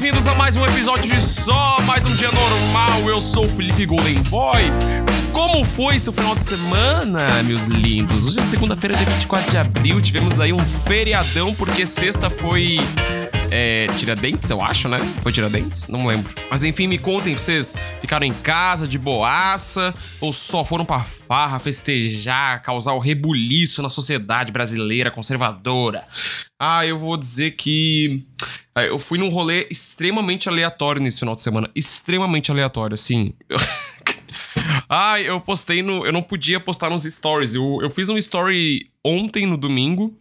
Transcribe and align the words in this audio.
bem-vindos 0.00 0.26
a 0.26 0.34
mais 0.34 0.56
um 0.56 0.64
episódio 0.64 1.14
de 1.14 1.22
Só 1.22 1.78
Mais 1.82 2.06
Um 2.06 2.14
Dia 2.14 2.30
Normal. 2.32 3.06
Eu 3.06 3.20
sou 3.20 3.44
o 3.44 3.48
Felipe 3.50 3.84
Golden 3.84 4.22
Boy. 4.30 4.62
Como 5.30 5.62
foi 5.62 5.98
seu 5.98 6.10
final 6.10 6.34
de 6.34 6.40
semana, 6.40 7.42
meus 7.42 7.64
lindos? 7.64 8.26
Hoje 8.26 8.38
é 8.38 8.42
segunda-feira, 8.42 8.96
dia 8.96 9.04
24 9.04 9.50
de 9.50 9.58
abril. 9.58 10.00
Tivemos 10.00 10.40
aí 10.40 10.54
um 10.54 10.58
feriadão, 10.58 11.54
porque 11.54 11.84
sexta 11.84 12.30
foi. 12.30 12.78
É, 13.50 13.88
Tiradentes, 13.98 14.48
eu 14.48 14.62
acho, 14.62 14.88
né? 14.88 14.98
Foi 15.20 15.32
Tiradentes? 15.32 15.86
Não 15.88 16.06
lembro. 16.06 16.32
Mas 16.50 16.64
enfim, 16.64 16.86
me 16.86 16.96
contem, 16.96 17.36
vocês 17.36 17.76
ficaram 18.00 18.24
em 18.24 18.32
casa 18.32 18.88
de 18.88 18.96
boaça 18.98 19.94
ou 20.18 20.32
só 20.32 20.64
foram 20.64 20.86
pra 20.86 21.00
farra, 21.00 21.58
festejar, 21.58 22.62
causar 22.62 22.94
o 22.94 22.98
rebuliço 22.98 23.82
na 23.82 23.90
sociedade 23.90 24.50
brasileira 24.50 25.10
conservadora? 25.10 26.04
Ah, 26.58 26.86
eu 26.86 26.96
vou 26.96 27.16
dizer 27.16 27.52
que 27.52 28.24
eu 28.76 28.98
fui 28.98 29.18
num 29.18 29.28
rolê 29.28 29.66
extremamente 29.70 30.48
aleatório 30.48 31.02
nesse 31.02 31.18
final 31.20 31.34
de 31.34 31.40
semana. 31.40 31.70
Extremamente 31.74 32.50
aleatório, 32.50 32.94
assim. 32.94 33.34
ah, 34.88 35.20
eu 35.20 35.40
postei 35.40 35.82
no. 35.82 36.06
Eu 36.06 36.12
não 36.12 36.22
podia 36.22 36.60
postar 36.60 36.90
nos 36.90 37.02
stories. 37.02 37.54
Eu, 37.54 37.80
eu 37.82 37.90
fiz 37.90 38.08
um 38.08 38.16
story 38.16 38.90
ontem, 39.04 39.46
no 39.46 39.56
domingo. 39.56 40.16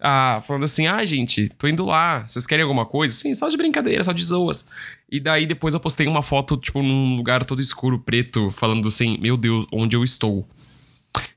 Ah, 0.00 0.42
falando 0.46 0.64
assim: 0.64 0.86
ah, 0.86 1.04
gente, 1.04 1.48
tô 1.50 1.68
indo 1.68 1.84
lá. 1.84 2.26
Vocês 2.26 2.46
querem 2.46 2.62
alguma 2.62 2.84
coisa? 2.84 3.14
Sim, 3.14 3.32
só 3.32 3.48
de 3.48 3.56
brincadeira, 3.56 4.02
só 4.02 4.12
de 4.12 4.24
zoas. 4.24 4.68
E 5.10 5.20
daí 5.20 5.46
depois 5.46 5.74
eu 5.74 5.80
postei 5.80 6.06
uma 6.06 6.22
foto, 6.22 6.56
tipo, 6.56 6.82
num 6.82 7.16
lugar 7.16 7.44
todo 7.44 7.60
escuro, 7.60 8.00
preto, 8.00 8.50
falando 8.50 8.88
assim: 8.88 9.18
meu 9.20 9.36
Deus, 9.36 9.66
onde 9.72 9.96
eu 9.96 10.02
estou? 10.02 10.46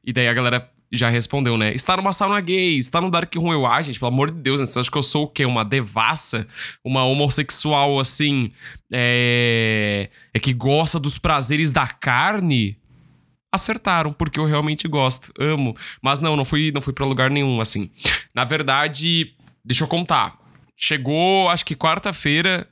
E 0.03 0.12
daí 0.12 0.27
a 0.27 0.34
galera 0.34 0.71
já 0.91 1.10
respondeu, 1.10 1.57
né? 1.57 1.74
Está 1.74 1.98
numa 1.98 2.13
sauna 2.13 2.40
gay, 2.40 2.77
está 2.77 3.02
no 3.02 3.12
Dark 3.12 3.34
Room. 3.35 3.52
Eu, 3.52 3.66
ah, 3.66 3.82
gente, 3.82 3.99
pelo 3.99 4.12
amor 4.12 4.32
de 4.32 4.40
Deus, 4.40 4.60
né? 4.60 4.66
Você 4.66 4.80
acha 4.80 4.91
que 4.91 4.98
eu 4.98 5.04
sou 5.04 5.26
o 5.26 5.27
quê? 5.27 5.46
Uma 5.46 5.66
devassa? 5.66 6.48
Uma 6.84 7.04
homossexual, 7.04 7.99
assim, 7.99 8.52
é... 8.91 10.10
é 10.34 10.40
que 10.40 10.54
gosta 10.54 10.99
dos 10.99 11.18
prazeres 11.18 11.71
da 11.71 11.88
carne? 11.88 12.77
Acertaram, 13.52 14.13
porque 14.13 14.40
eu 14.40 14.46
realmente 14.46 14.88
gosto, 14.88 15.32
amo. 15.40 15.76
Mas 16.02 16.20
não, 16.20 16.35
não 16.35 16.46
fui, 16.46 16.71
não 16.71 16.82
fui 16.82 16.94
pra 16.94 17.05
lugar 17.05 17.29
nenhum, 17.29 17.60
assim. 17.60 17.90
Na 18.34 18.44
verdade, 18.44 19.34
deixa 19.63 19.84
eu 19.84 19.88
contar. 19.88 20.38
Chegou, 20.76 21.49
acho 21.49 21.66
que 21.66 21.76
quarta-feira 21.76 22.68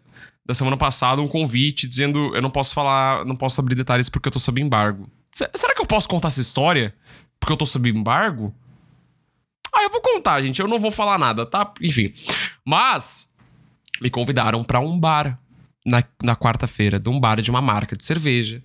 da 0.46 0.54
semana 0.54 0.78
passada, 0.78 1.22
um 1.22 1.28
convite 1.28 1.88
dizendo 1.88 2.36
eu 2.36 2.42
não 2.42 2.52
posso 2.52 2.74
falar, 2.74 3.26
não 3.26 3.36
posso 3.36 3.60
abrir 3.60 3.74
detalhes 3.74 4.10
porque 4.10 4.28
eu 4.28 4.32
tô 4.32 4.38
sob 4.38 4.62
embargo. 4.62 5.10
Será 5.32 5.74
que 5.74 5.82
eu 5.82 5.88
posso 5.88 6.08
contar 6.08 6.28
essa 6.28 6.40
história? 6.40 6.94
Porque 7.40 7.54
eu 7.54 7.58
tô 7.58 7.66
sob 7.66 7.90
embargo? 7.90 8.54
Ah, 9.74 9.84
eu 9.84 9.90
vou 9.92 10.02
contar, 10.02 10.42
gente. 10.42 10.60
Eu 10.60 10.68
não 10.68 10.80
vou 10.80 10.92
falar 10.92 11.18
nada, 11.18 11.46
tá? 11.46 11.74
Enfim. 11.82 12.14
Mas 12.64 13.36
me 14.02 14.10
convidaram 14.10 14.64
para 14.64 14.80
um 14.80 14.98
bar 14.98 15.40
na, 15.86 16.04
na 16.24 16.36
quarta-feira, 16.36 16.98
de 17.00 17.10
um 17.10 17.20
bar 17.20 17.42
de 17.42 17.52
uma 17.52 17.62
marca 17.62 17.96
de 17.96 18.06
cerveja. 18.06 18.64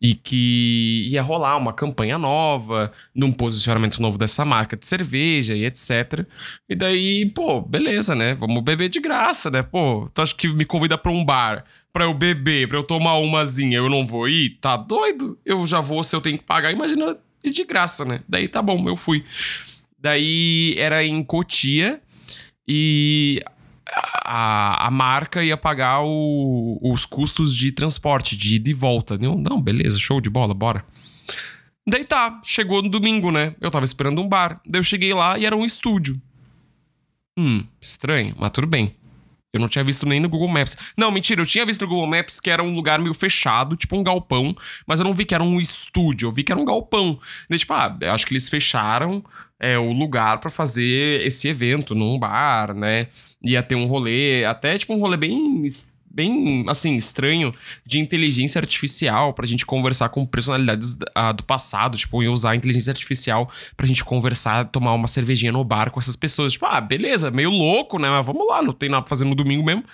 E 0.00 0.14
que 0.14 1.08
ia 1.10 1.20
rolar 1.20 1.56
uma 1.56 1.72
campanha 1.72 2.16
nova, 2.16 2.92
num 3.12 3.32
posicionamento 3.32 4.00
novo 4.00 4.16
dessa 4.16 4.44
marca 4.44 4.76
de 4.76 4.86
cerveja 4.86 5.56
e 5.56 5.64
etc. 5.64 6.24
E 6.68 6.76
daí, 6.76 7.26
pô, 7.26 7.60
beleza, 7.60 8.14
né? 8.14 8.34
Vamos 8.34 8.62
beber 8.62 8.88
de 8.88 9.00
graça, 9.00 9.50
né? 9.50 9.60
Pô, 9.60 10.08
tu 10.14 10.22
acha 10.22 10.34
que 10.36 10.48
me 10.48 10.64
convida 10.64 10.96
pra 10.96 11.10
um 11.10 11.24
bar 11.24 11.64
pra 11.92 12.04
eu 12.04 12.14
beber, 12.14 12.68
pra 12.68 12.78
eu 12.78 12.84
tomar 12.84 13.18
umazinha, 13.18 13.78
eu 13.78 13.90
não 13.90 14.06
vou 14.06 14.28
ir? 14.28 14.58
Tá 14.60 14.76
doido? 14.76 15.36
Eu 15.44 15.66
já 15.66 15.80
vou 15.80 16.04
se 16.04 16.14
eu 16.14 16.20
tenho 16.20 16.38
que 16.38 16.44
pagar. 16.44 16.70
Imagina 16.70 17.18
e 17.48 17.52
de 17.52 17.64
graça, 17.64 18.04
né? 18.04 18.20
Daí 18.28 18.48
tá 18.48 18.62
bom, 18.62 18.88
eu 18.88 18.96
fui. 18.96 19.24
Daí 19.98 20.74
era 20.78 21.04
em 21.04 21.22
Cotia 21.24 22.00
e 22.66 23.42
a, 24.24 24.86
a 24.86 24.90
marca 24.90 25.42
ia 25.42 25.56
pagar 25.56 26.02
o, 26.02 26.78
os 26.82 27.04
custos 27.04 27.56
de 27.56 27.72
transporte, 27.72 28.36
de 28.36 28.56
ida 28.56 28.70
e 28.70 28.74
volta. 28.74 29.18
Não, 29.18 29.36
não, 29.36 29.60
beleza, 29.60 29.98
show 29.98 30.20
de 30.20 30.30
bola, 30.30 30.54
bora. 30.54 30.84
Daí 31.86 32.04
tá, 32.04 32.40
chegou 32.44 32.82
no 32.82 32.88
domingo, 32.88 33.32
né? 33.32 33.54
Eu 33.60 33.70
tava 33.70 33.84
esperando 33.84 34.20
um 34.20 34.28
bar. 34.28 34.60
Daí 34.66 34.78
eu 34.78 34.84
cheguei 34.84 35.14
lá 35.14 35.38
e 35.38 35.46
era 35.46 35.56
um 35.56 35.64
estúdio. 35.64 36.20
Hum, 37.38 37.64
estranho, 37.80 38.34
mas 38.38 38.50
tudo 38.50 38.66
bem. 38.66 38.94
Eu 39.52 39.60
não 39.60 39.68
tinha 39.68 39.82
visto 39.82 40.06
nem 40.06 40.20
no 40.20 40.28
Google 40.28 40.48
Maps. 40.48 40.76
Não, 40.96 41.10
mentira, 41.10 41.40
eu 41.40 41.46
tinha 41.46 41.64
visto 41.64 41.82
no 41.82 41.88
Google 41.88 42.06
Maps 42.06 42.38
que 42.38 42.50
era 42.50 42.62
um 42.62 42.74
lugar 42.74 42.98
meio 42.98 43.14
fechado, 43.14 43.76
tipo 43.76 43.96
um 43.96 44.02
galpão, 44.02 44.54
mas 44.86 45.00
eu 45.00 45.04
não 45.04 45.14
vi 45.14 45.24
que 45.24 45.34
era 45.34 45.42
um 45.42 45.58
estúdio, 45.60 46.28
eu 46.28 46.32
vi 46.32 46.42
que 46.42 46.52
era 46.52 46.60
um 46.60 46.64
galpão. 46.64 47.18
Daí, 47.48 47.58
tipo, 47.58 47.72
ah, 47.72 47.96
acho 48.12 48.26
que 48.26 48.32
eles 48.32 48.48
fecharam 48.48 49.24
é, 49.58 49.78
o 49.78 49.92
lugar 49.92 50.38
para 50.38 50.50
fazer 50.50 51.26
esse 51.26 51.48
evento 51.48 51.94
num 51.94 52.18
bar, 52.18 52.74
né? 52.74 53.08
Ia 53.42 53.62
ter 53.62 53.74
um 53.74 53.86
rolê, 53.86 54.44
até 54.44 54.76
tipo 54.76 54.94
um 54.94 55.00
rolê 55.00 55.16
bem 55.16 55.64
bem, 56.18 56.64
assim, 56.66 56.96
estranho 56.96 57.54
de 57.86 58.00
inteligência 58.00 58.58
artificial 58.58 59.32
pra 59.32 59.46
gente 59.46 59.64
conversar 59.64 60.08
com 60.08 60.26
personalidades 60.26 60.94
uh, 60.94 61.32
do 61.32 61.44
passado, 61.44 61.96
tipo, 61.96 62.20
e 62.24 62.28
usar 62.28 62.50
a 62.50 62.56
inteligência 62.56 62.90
artificial 62.90 63.48
pra 63.76 63.86
gente 63.86 64.04
conversar, 64.04 64.64
tomar 64.64 64.94
uma 64.94 65.06
cervejinha 65.06 65.52
no 65.52 65.62
bar 65.62 65.92
com 65.92 66.00
essas 66.00 66.16
pessoas. 66.16 66.54
Tipo, 66.54 66.66
ah, 66.66 66.80
beleza, 66.80 67.30
meio 67.30 67.50
louco, 67.50 68.00
né? 68.00 68.10
Mas 68.10 68.26
vamos 68.26 68.48
lá, 68.48 68.60
não 68.60 68.72
tem 68.72 68.88
nada 68.88 69.02
pra 69.02 69.10
fazer 69.10 69.24
no 69.24 69.34
domingo 69.36 69.64
mesmo. 69.64 69.84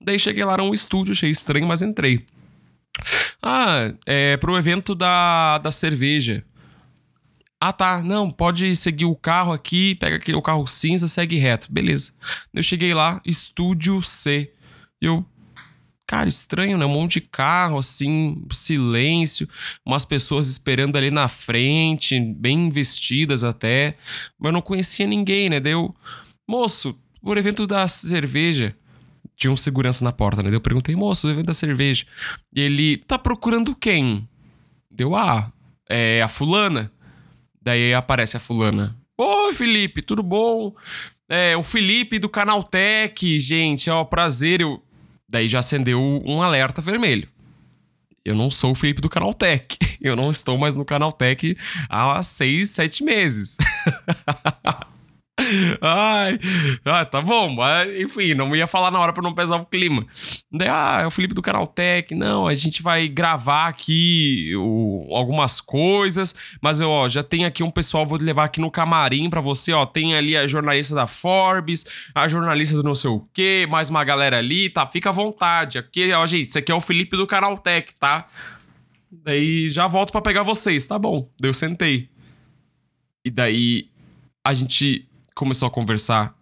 Daí 0.00 0.18
cheguei 0.18 0.42
lá, 0.42 0.54
era 0.54 0.62
um 0.62 0.72
estúdio, 0.72 1.12
achei 1.12 1.28
estranho, 1.28 1.66
mas 1.66 1.82
entrei. 1.82 2.24
Ah, 3.42 3.92
é 4.06 4.38
pro 4.38 4.56
evento 4.56 4.94
da, 4.94 5.58
da 5.58 5.70
cerveja. 5.70 6.42
Ah, 7.60 7.74
tá. 7.74 8.02
Não, 8.02 8.30
pode 8.30 8.74
seguir 8.74 9.04
o 9.04 9.14
carro 9.14 9.52
aqui, 9.52 9.96
pega 9.96 10.16
aquele 10.16 10.38
o 10.38 10.42
carro 10.42 10.66
cinza, 10.66 11.06
segue 11.06 11.36
reto. 11.36 11.70
Beleza. 11.70 12.14
Eu 12.54 12.62
cheguei 12.62 12.94
lá, 12.94 13.20
estúdio 13.26 14.00
C. 14.00 14.50
Eu, 14.98 15.26
Cara, 16.06 16.28
estranho, 16.28 16.76
né? 16.76 16.84
Um 16.84 16.90
monte 16.90 17.14
de 17.14 17.22
carro, 17.22 17.78
assim, 17.78 18.44
silêncio, 18.52 19.48
umas 19.86 20.04
pessoas 20.04 20.48
esperando 20.48 20.96
ali 20.96 21.10
na 21.10 21.28
frente, 21.28 22.20
bem 22.20 22.68
vestidas 22.68 23.42
até. 23.42 23.96
Mas 24.38 24.48
eu 24.48 24.52
não 24.52 24.60
conhecia 24.60 25.06
ninguém, 25.06 25.48
né? 25.48 25.58
Deu, 25.60 25.94
moço, 26.48 26.98
por 27.22 27.38
evento 27.38 27.66
da 27.66 27.88
cerveja. 27.88 28.76
Tinha 29.34 29.50
um 29.50 29.56
segurança 29.56 30.04
na 30.04 30.12
porta, 30.12 30.42
né? 30.42 30.54
Eu 30.54 30.60
perguntei, 30.60 30.94
moço, 30.94 31.26
o 31.26 31.30
evento 31.30 31.46
da 31.46 31.54
cerveja. 31.54 32.04
E 32.54 32.60
ele, 32.60 32.98
tá 32.98 33.18
procurando 33.18 33.74
quem? 33.74 34.28
Deu, 34.90 35.16
ah, 35.16 35.50
é 35.88 36.22
a 36.22 36.28
fulana. 36.28 36.92
Daí 37.60 37.94
aparece 37.94 38.36
a 38.36 38.40
fulana. 38.40 38.94
Oi, 39.16 39.54
Felipe, 39.54 40.02
tudo 40.02 40.22
bom? 40.22 40.74
É, 41.28 41.56
o 41.56 41.62
Felipe 41.62 42.18
do 42.18 42.28
Canal 42.28 42.62
Tech, 42.62 43.38
gente, 43.38 43.88
ó, 43.88 44.04
prazer. 44.04 44.60
Eu, 44.60 44.82
Daí 45.34 45.48
já 45.48 45.58
acendeu 45.58 46.00
um 46.24 46.40
alerta 46.40 46.80
vermelho. 46.80 47.26
Eu 48.24 48.36
não 48.36 48.52
sou 48.52 48.70
o 48.70 48.74
Felipe 48.76 49.00
do 49.00 49.08
Canaltech. 49.08 49.76
Eu 50.00 50.14
não 50.14 50.30
estou 50.30 50.56
mais 50.56 50.74
no 50.74 50.84
Canaltech 50.84 51.58
há 51.88 52.22
seis, 52.22 52.70
sete 52.70 53.02
meses. 53.02 53.56
Ai, 55.80 56.38
ah, 56.84 57.04
tá 57.04 57.20
bom, 57.20 57.50
mas 57.50 58.00
enfim, 58.00 58.34
não 58.34 58.54
ia 58.54 58.68
falar 58.68 58.90
na 58.92 59.00
hora 59.00 59.12
para 59.12 59.22
não 59.22 59.34
pesar 59.34 59.56
o 59.56 59.66
clima. 59.66 60.06
Daí, 60.50 60.68
ah, 60.68 61.00
é 61.02 61.06
o 61.06 61.10
Felipe 61.10 61.34
do 61.34 61.42
Canal 61.42 61.66
Tech. 61.66 62.14
Não, 62.14 62.46
a 62.46 62.54
gente 62.54 62.82
vai 62.82 63.08
gravar 63.08 63.66
aqui 63.66 64.52
o, 64.56 65.08
algumas 65.10 65.60
coisas, 65.60 66.34
mas 66.62 66.78
eu, 66.78 66.88
ó, 66.88 67.08
já 67.08 67.22
tem 67.22 67.44
aqui 67.44 67.64
um 67.64 67.70
pessoal, 67.70 68.06
vou 68.06 68.18
levar 68.18 68.44
aqui 68.44 68.60
no 68.60 68.70
camarim 68.70 69.28
para 69.28 69.40
você, 69.40 69.72
ó. 69.72 69.84
Tem 69.84 70.14
ali 70.14 70.36
a 70.36 70.46
jornalista 70.46 70.94
da 70.94 71.06
Forbes, 71.06 71.84
a 72.14 72.28
jornalista 72.28 72.76
do 72.76 72.84
não 72.84 72.94
sei 72.94 73.10
o 73.10 73.28
quê, 73.32 73.66
mais 73.68 73.90
uma 73.90 74.04
galera 74.04 74.38
ali, 74.38 74.70
tá? 74.70 74.86
Fica 74.86 75.08
à 75.08 75.12
vontade. 75.12 75.78
Aqui, 75.78 76.12
ó, 76.12 76.24
gente, 76.26 76.50
isso 76.50 76.58
aqui 76.58 76.70
é 76.70 76.74
o 76.74 76.80
Felipe 76.80 77.16
do 77.16 77.26
Canal 77.26 77.58
Tech, 77.58 77.92
tá? 77.98 78.28
Daí 79.10 79.68
já 79.70 79.88
volto 79.88 80.12
para 80.12 80.22
pegar 80.22 80.42
vocês, 80.42 80.86
tá 80.86 80.98
bom. 80.98 81.28
Daí 81.40 81.50
eu 81.50 81.54
sentei. 81.54 82.08
E 83.24 83.30
daí 83.30 83.88
a 84.44 84.54
gente 84.54 85.08
começou 85.34 85.68
a 85.68 85.70
conversar 85.70 86.34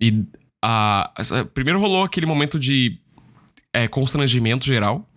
e 0.00 0.24
a, 0.62 1.12
primeiro 1.54 1.80
rolou 1.80 2.02
aquele 2.02 2.26
momento 2.26 2.58
de 2.58 2.98
é, 3.72 3.86
constrangimento 3.86 4.66
geral. 4.66 5.08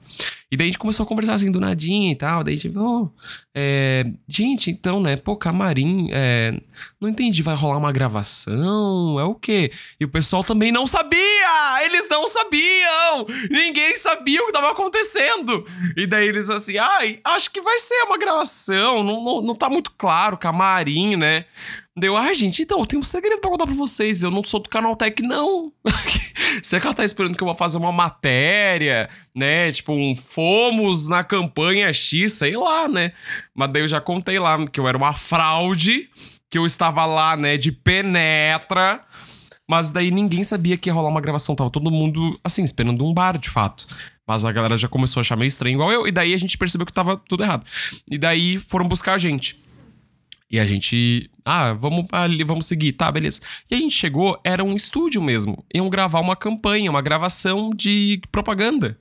E 0.51 0.57
daí 0.57 0.65
a 0.65 0.69
gente 0.69 0.79
começou 0.79 1.03
a 1.03 1.07
conversar 1.07 1.35
assim 1.35 1.51
do 1.51 1.59
nadinha 1.59 2.11
e 2.11 2.15
tal. 2.15 2.43
Daí 2.43 2.57
tipo, 2.57 2.79
oh, 2.79 3.11
é, 3.61 4.05
gente, 4.25 4.71
então, 4.71 5.01
né? 5.01 5.17
Pô, 5.17 5.35
camarim, 5.35 6.07
é, 6.13 6.53
não 6.99 7.09
entendi, 7.09 7.41
vai 7.41 7.55
rolar 7.55 7.77
uma 7.77 7.91
gravação? 7.91 9.19
É 9.19 9.23
o 9.25 9.35
quê? 9.35 9.69
E 9.99 10.05
o 10.05 10.09
pessoal 10.09 10.45
também 10.45 10.71
não 10.71 10.87
sabia! 10.87 11.83
Eles 11.83 12.07
não 12.09 12.25
sabiam! 12.25 13.27
Ninguém 13.51 13.97
sabia 13.97 14.41
o 14.41 14.45
que 14.45 14.53
tava 14.53 14.71
acontecendo! 14.71 15.65
E 15.97 16.07
daí 16.07 16.29
eles 16.29 16.49
assim, 16.49 16.77
ai, 16.77 17.19
acho 17.21 17.51
que 17.51 17.59
vai 17.59 17.77
ser 17.79 18.01
uma 18.03 18.17
gravação, 18.17 19.03
não, 19.03 19.21
não, 19.21 19.41
não 19.41 19.55
tá 19.55 19.69
muito 19.69 19.91
claro, 19.91 20.37
camarim, 20.37 21.17
né? 21.17 21.43
Deu, 21.99 22.15
ai, 22.15 22.33
gente, 22.33 22.61
então, 22.61 22.79
eu 22.79 22.85
tenho 22.85 23.01
um 23.01 23.03
segredo 23.03 23.41
pra 23.41 23.49
contar 23.49 23.65
pra 23.65 23.75
vocês. 23.75 24.23
Eu 24.23 24.31
não 24.31 24.41
sou 24.41 24.61
do 24.61 24.69
canal 24.69 24.95
Tech, 24.95 25.21
não. 25.21 25.73
Será 26.63 26.79
que 26.79 26.87
ela 26.87 26.93
tá 26.93 27.03
esperando 27.03 27.35
que 27.35 27.43
eu 27.43 27.47
vou 27.47 27.55
fazer 27.55 27.77
uma 27.77 27.91
matéria, 27.91 29.09
né? 29.35 29.69
Tipo, 29.71 29.91
um 29.93 30.15
fomos 30.15 31.09
na 31.09 31.25
campanha 31.25 31.91
X, 31.91 32.33
sei 32.33 32.55
lá, 32.55 32.87
né? 32.87 33.11
Mas 33.59 33.73
daí 33.73 33.81
eu 33.81 33.87
já 33.89 33.99
contei 33.99 34.39
lá 34.39 34.65
que 34.67 34.79
eu 34.79 34.87
era 34.87 34.97
uma 34.97 35.11
fraude, 35.11 36.09
que 36.49 36.57
eu 36.57 36.65
estava 36.65 37.05
lá, 37.05 37.35
né, 37.35 37.57
de 37.57 37.73
penetra 37.73 39.03
Mas 39.67 39.91
daí 39.91 40.11
ninguém 40.11 40.45
sabia 40.45 40.77
que 40.77 40.87
ia 40.87 40.93
rolar 40.93 41.09
uma 41.09 41.19
gravação. 41.19 41.53
Tava 41.55 41.69
todo 41.69 41.91
mundo, 41.91 42.39
assim, 42.41 42.63
esperando 42.63 43.05
um 43.05 43.13
bar, 43.13 43.37
de 43.37 43.49
fato. 43.49 43.85
Mas 44.25 44.45
a 44.45 44.51
galera 44.53 44.77
já 44.77 44.87
começou 44.87 45.19
a 45.19 45.21
achar 45.21 45.35
meio 45.35 45.49
estranho, 45.49 45.75
igual 45.75 45.91
eu. 45.91 46.07
E 46.07 46.11
daí 46.11 46.33
a 46.33 46.37
gente 46.37 46.57
percebeu 46.57 46.85
que 46.85 46.93
tava 46.93 47.17
tudo 47.17 47.43
errado. 47.43 47.65
E 48.09 48.17
daí 48.17 48.57
foram 48.57 48.87
buscar 48.87 49.15
a 49.15 49.17
gente. 49.17 49.61
E 50.49 50.57
a 50.57 50.65
gente. 50.65 51.29
Ah, 51.43 51.73
vamos 51.73 52.05
ali, 52.13 52.45
vamos 52.45 52.65
seguir, 52.65 52.93
tá, 52.93 53.11
beleza. 53.11 53.41
E 53.69 53.75
a 53.75 53.77
gente 53.77 53.93
chegou, 53.93 54.39
era 54.41 54.63
um 54.63 54.73
estúdio 54.73 55.21
mesmo. 55.21 55.65
Iam 55.75 55.89
gravar 55.89 56.21
uma 56.21 56.35
campanha, 56.35 56.89
uma 56.89 57.01
gravação 57.01 57.71
de 57.75 58.21
propaganda. 58.31 58.97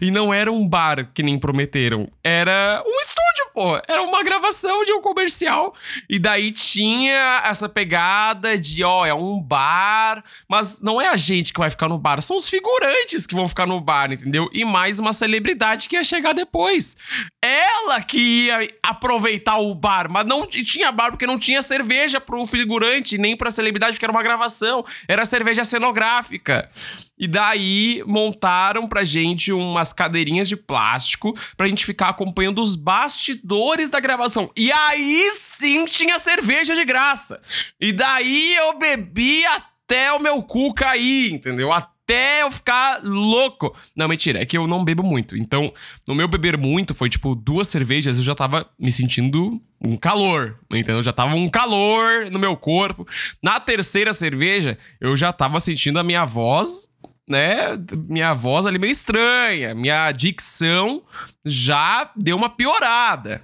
E 0.00 0.10
não 0.10 0.32
era 0.32 0.50
um 0.50 0.66
bar 0.66 1.10
que 1.12 1.22
nem 1.22 1.38
prometeram. 1.38 2.08
Era 2.22 2.82
um 2.86 3.00
estúdio 3.00 3.31
pô. 3.52 3.80
Era 3.88 4.02
uma 4.02 4.22
gravação 4.22 4.84
de 4.84 4.92
um 4.92 5.00
comercial. 5.00 5.74
E 6.08 6.18
daí 6.18 6.50
tinha 6.50 7.42
essa 7.44 7.68
pegada 7.68 8.56
de, 8.56 8.82
ó, 8.82 9.04
é 9.04 9.14
um 9.14 9.40
bar. 9.40 10.24
Mas 10.48 10.80
não 10.80 11.00
é 11.00 11.08
a 11.08 11.16
gente 11.16 11.52
que 11.52 11.58
vai 11.58 11.70
ficar 11.70 11.88
no 11.88 11.98
bar, 11.98 12.22
são 12.22 12.36
os 12.36 12.48
figurantes 12.48 13.26
que 13.26 13.34
vão 13.34 13.48
ficar 13.48 13.66
no 13.66 13.80
bar, 13.80 14.12
entendeu? 14.12 14.48
E 14.52 14.64
mais 14.64 14.98
uma 14.98 15.12
celebridade 15.12 15.88
que 15.88 15.96
ia 15.96 16.04
chegar 16.04 16.32
depois. 16.32 16.96
Ela 17.42 18.00
que 18.00 18.46
ia 18.46 18.70
aproveitar 18.82 19.58
o 19.58 19.74
bar, 19.74 20.10
mas 20.10 20.26
não 20.26 20.46
tinha 20.46 20.92
bar 20.92 21.10
porque 21.10 21.26
não 21.26 21.38
tinha 21.38 21.62
cerveja 21.62 22.20
pro 22.20 22.46
figurante, 22.46 23.18
nem 23.18 23.36
pra 23.36 23.50
celebridade, 23.50 23.94
porque 23.94 24.04
era 24.04 24.12
uma 24.12 24.22
gravação. 24.22 24.84
Era 25.08 25.24
cerveja 25.24 25.64
cenográfica. 25.64 26.70
E 27.18 27.28
daí 27.28 28.02
montaram 28.06 28.88
pra 28.88 29.04
gente 29.04 29.52
umas 29.52 29.92
cadeirinhas 29.92 30.48
de 30.48 30.56
plástico 30.56 31.36
pra 31.56 31.68
gente 31.68 31.84
ficar 31.84 32.08
acompanhando 32.08 32.60
os 32.60 32.74
bastidores 32.74 33.41
da 33.90 34.00
gravação. 34.00 34.50
E 34.56 34.70
aí 34.70 35.30
sim 35.32 35.84
tinha 35.84 36.18
cerveja 36.18 36.74
de 36.74 36.84
graça. 36.84 37.40
E 37.80 37.92
daí 37.92 38.54
eu 38.54 38.78
bebi 38.78 39.44
até 39.46 40.12
o 40.12 40.20
meu 40.20 40.42
cu 40.42 40.72
cair, 40.72 41.32
entendeu? 41.32 41.72
Até 41.72 42.42
eu 42.42 42.50
ficar 42.50 43.00
louco. 43.02 43.74
Não, 43.96 44.08
mentira, 44.08 44.42
é 44.42 44.46
que 44.46 44.56
eu 44.56 44.66
não 44.66 44.84
bebo 44.84 45.02
muito. 45.02 45.36
Então, 45.36 45.72
no 46.06 46.14
meu 46.14 46.28
beber 46.28 46.56
muito, 46.56 46.94
foi 46.94 47.08
tipo 47.08 47.34
duas 47.34 47.68
cervejas, 47.68 48.18
eu 48.18 48.24
já 48.24 48.34
tava 48.34 48.68
me 48.78 48.92
sentindo 48.92 49.60
um 49.84 49.96
calor, 49.96 50.58
entendeu? 50.70 51.02
Já 51.02 51.12
tava 51.12 51.34
um 51.34 51.48
calor 51.48 52.30
no 52.30 52.38
meu 52.38 52.56
corpo. 52.56 53.06
Na 53.42 53.58
terceira 53.58 54.12
cerveja, 54.12 54.78
eu 55.00 55.16
já 55.16 55.32
tava 55.32 55.58
sentindo 55.58 55.98
a 55.98 56.02
minha 56.02 56.24
voz 56.24 56.92
né, 57.28 57.78
minha 58.08 58.34
voz 58.34 58.66
ali 58.66 58.78
meio 58.78 58.90
estranha, 58.90 59.74
minha 59.74 60.10
dicção 60.12 61.02
já 61.44 62.10
deu 62.16 62.36
uma 62.36 62.50
piorada. 62.50 63.42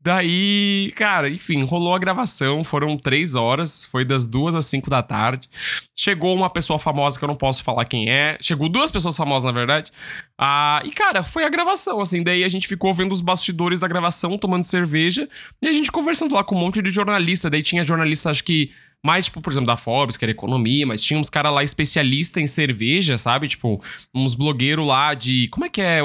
Daí, 0.00 0.92
cara, 0.96 1.28
enfim, 1.28 1.64
rolou 1.64 1.92
a 1.92 1.98
gravação, 1.98 2.62
foram 2.64 2.96
três 2.96 3.34
horas, 3.34 3.84
foi 3.84 4.04
das 4.04 4.26
duas 4.26 4.54
às 4.54 4.64
cinco 4.64 4.88
da 4.88 5.02
tarde. 5.02 5.50
Chegou 5.94 6.34
uma 6.34 6.48
pessoa 6.48 6.78
famosa 6.78 7.18
que 7.18 7.24
eu 7.24 7.28
não 7.28 7.34
posso 7.34 7.62
falar 7.64 7.84
quem 7.84 8.08
é. 8.08 8.38
Chegou 8.40 8.70
duas 8.70 8.90
pessoas 8.90 9.16
famosas, 9.16 9.44
na 9.44 9.52
verdade. 9.52 9.90
Ah, 10.38 10.80
e, 10.84 10.90
cara, 10.92 11.22
foi 11.22 11.44
a 11.44 11.48
gravação, 11.50 12.00
assim. 12.00 12.22
Daí 12.22 12.42
a 12.42 12.48
gente 12.48 12.68
ficou 12.68 12.94
vendo 12.94 13.12
os 13.12 13.20
bastidores 13.20 13.80
da 13.80 13.88
gravação, 13.88 14.38
tomando 14.38 14.64
cerveja, 14.64 15.28
e 15.60 15.66
a 15.66 15.72
gente 15.74 15.92
conversando 15.92 16.34
lá 16.34 16.42
com 16.44 16.54
um 16.54 16.58
monte 16.58 16.80
de 16.80 16.90
jornalista. 16.90 17.50
Daí 17.50 17.62
tinha 17.62 17.84
jornalista, 17.84 18.30
acho 18.30 18.44
que 18.44 18.70
mais, 19.04 19.26
tipo, 19.26 19.40
por 19.40 19.52
exemplo, 19.52 19.66
da 19.66 19.76
Forbes, 19.76 20.16
que 20.16 20.24
era 20.24 20.32
economia, 20.32 20.86
mas 20.86 21.02
tinha 21.02 21.18
uns 21.18 21.30
caras 21.30 21.52
lá 21.52 21.62
especialistas 21.62 22.42
em 22.42 22.46
cerveja, 22.46 23.16
sabe? 23.16 23.48
Tipo, 23.48 23.80
uns 24.14 24.34
blogueiros 24.34 24.86
lá 24.86 25.14
de. 25.14 25.48
Como 25.48 25.64
é 25.64 25.68
que 25.68 25.80
é 25.80 26.00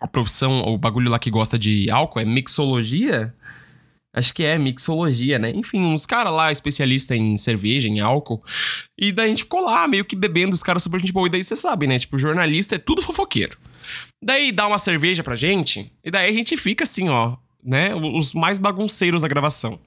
a 0.00 0.06
profissão, 0.06 0.62
o 0.62 0.78
bagulho 0.78 1.10
lá 1.10 1.18
que 1.18 1.30
gosta 1.30 1.58
de 1.58 1.90
álcool? 1.90 2.20
É 2.20 2.24
mixologia? 2.24 3.34
Acho 4.14 4.32
que 4.32 4.42
é 4.42 4.58
mixologia, 4.58 5.38
né? 5.38 5.50
Enfim, 5.50 5.82
uns 5.82 6.06
caras 6.06 6.32
lá 6.32 6.50
especialistas 6.50 7.16
em 7.16 7.36
cerveja, 7.36 7.88
em 7.88 8.00
álcool. 8.00 8.42
E 8.98 9.12
daí 9.12 9.26
a 9.26 9.28
gente 9.28 9.42
ficou 9.42 9.60
lá, 9.60 9.86
meio 9.86 10.04
que 10.04 10.16
bebendo, 10.16 10.54
os 10.54 10.62
caras 10.62 10.82
super 10.82 10.98
gente 10.98 11.12
boa. 11.12 11.26
E 11.26 11.30
daí 11.30 11.44
você 11.44 11.54
sabe, 11.54 11.86
né? 11.86 11.98
Tipo, 11.98 12.18
jornalista 12.18 12.76
é 12.76 12.78
tudo 12.78 13.02
fofoqueiro. 13.02 13.58
Daí 14.22 14.50
dá 14.50 14.66
uma 14.66 14.78
cerveja 14.78 15.22
pra 15.22 15.34
gente, 15.34 15.92
e 16.04 16.10
daí 16.10 16.28
a 16.28 16.32
gente 16.32 16.56
fica 16.56 16.84
assim, 16.84 17.08
ó, 17.08 17.36
né? 17.62 17.94
Os 17.94 18.34
mais 18.34 18.58
bagunceiros 18.58 19.22
da 19.22 19.28
gravação. 19.28 19.78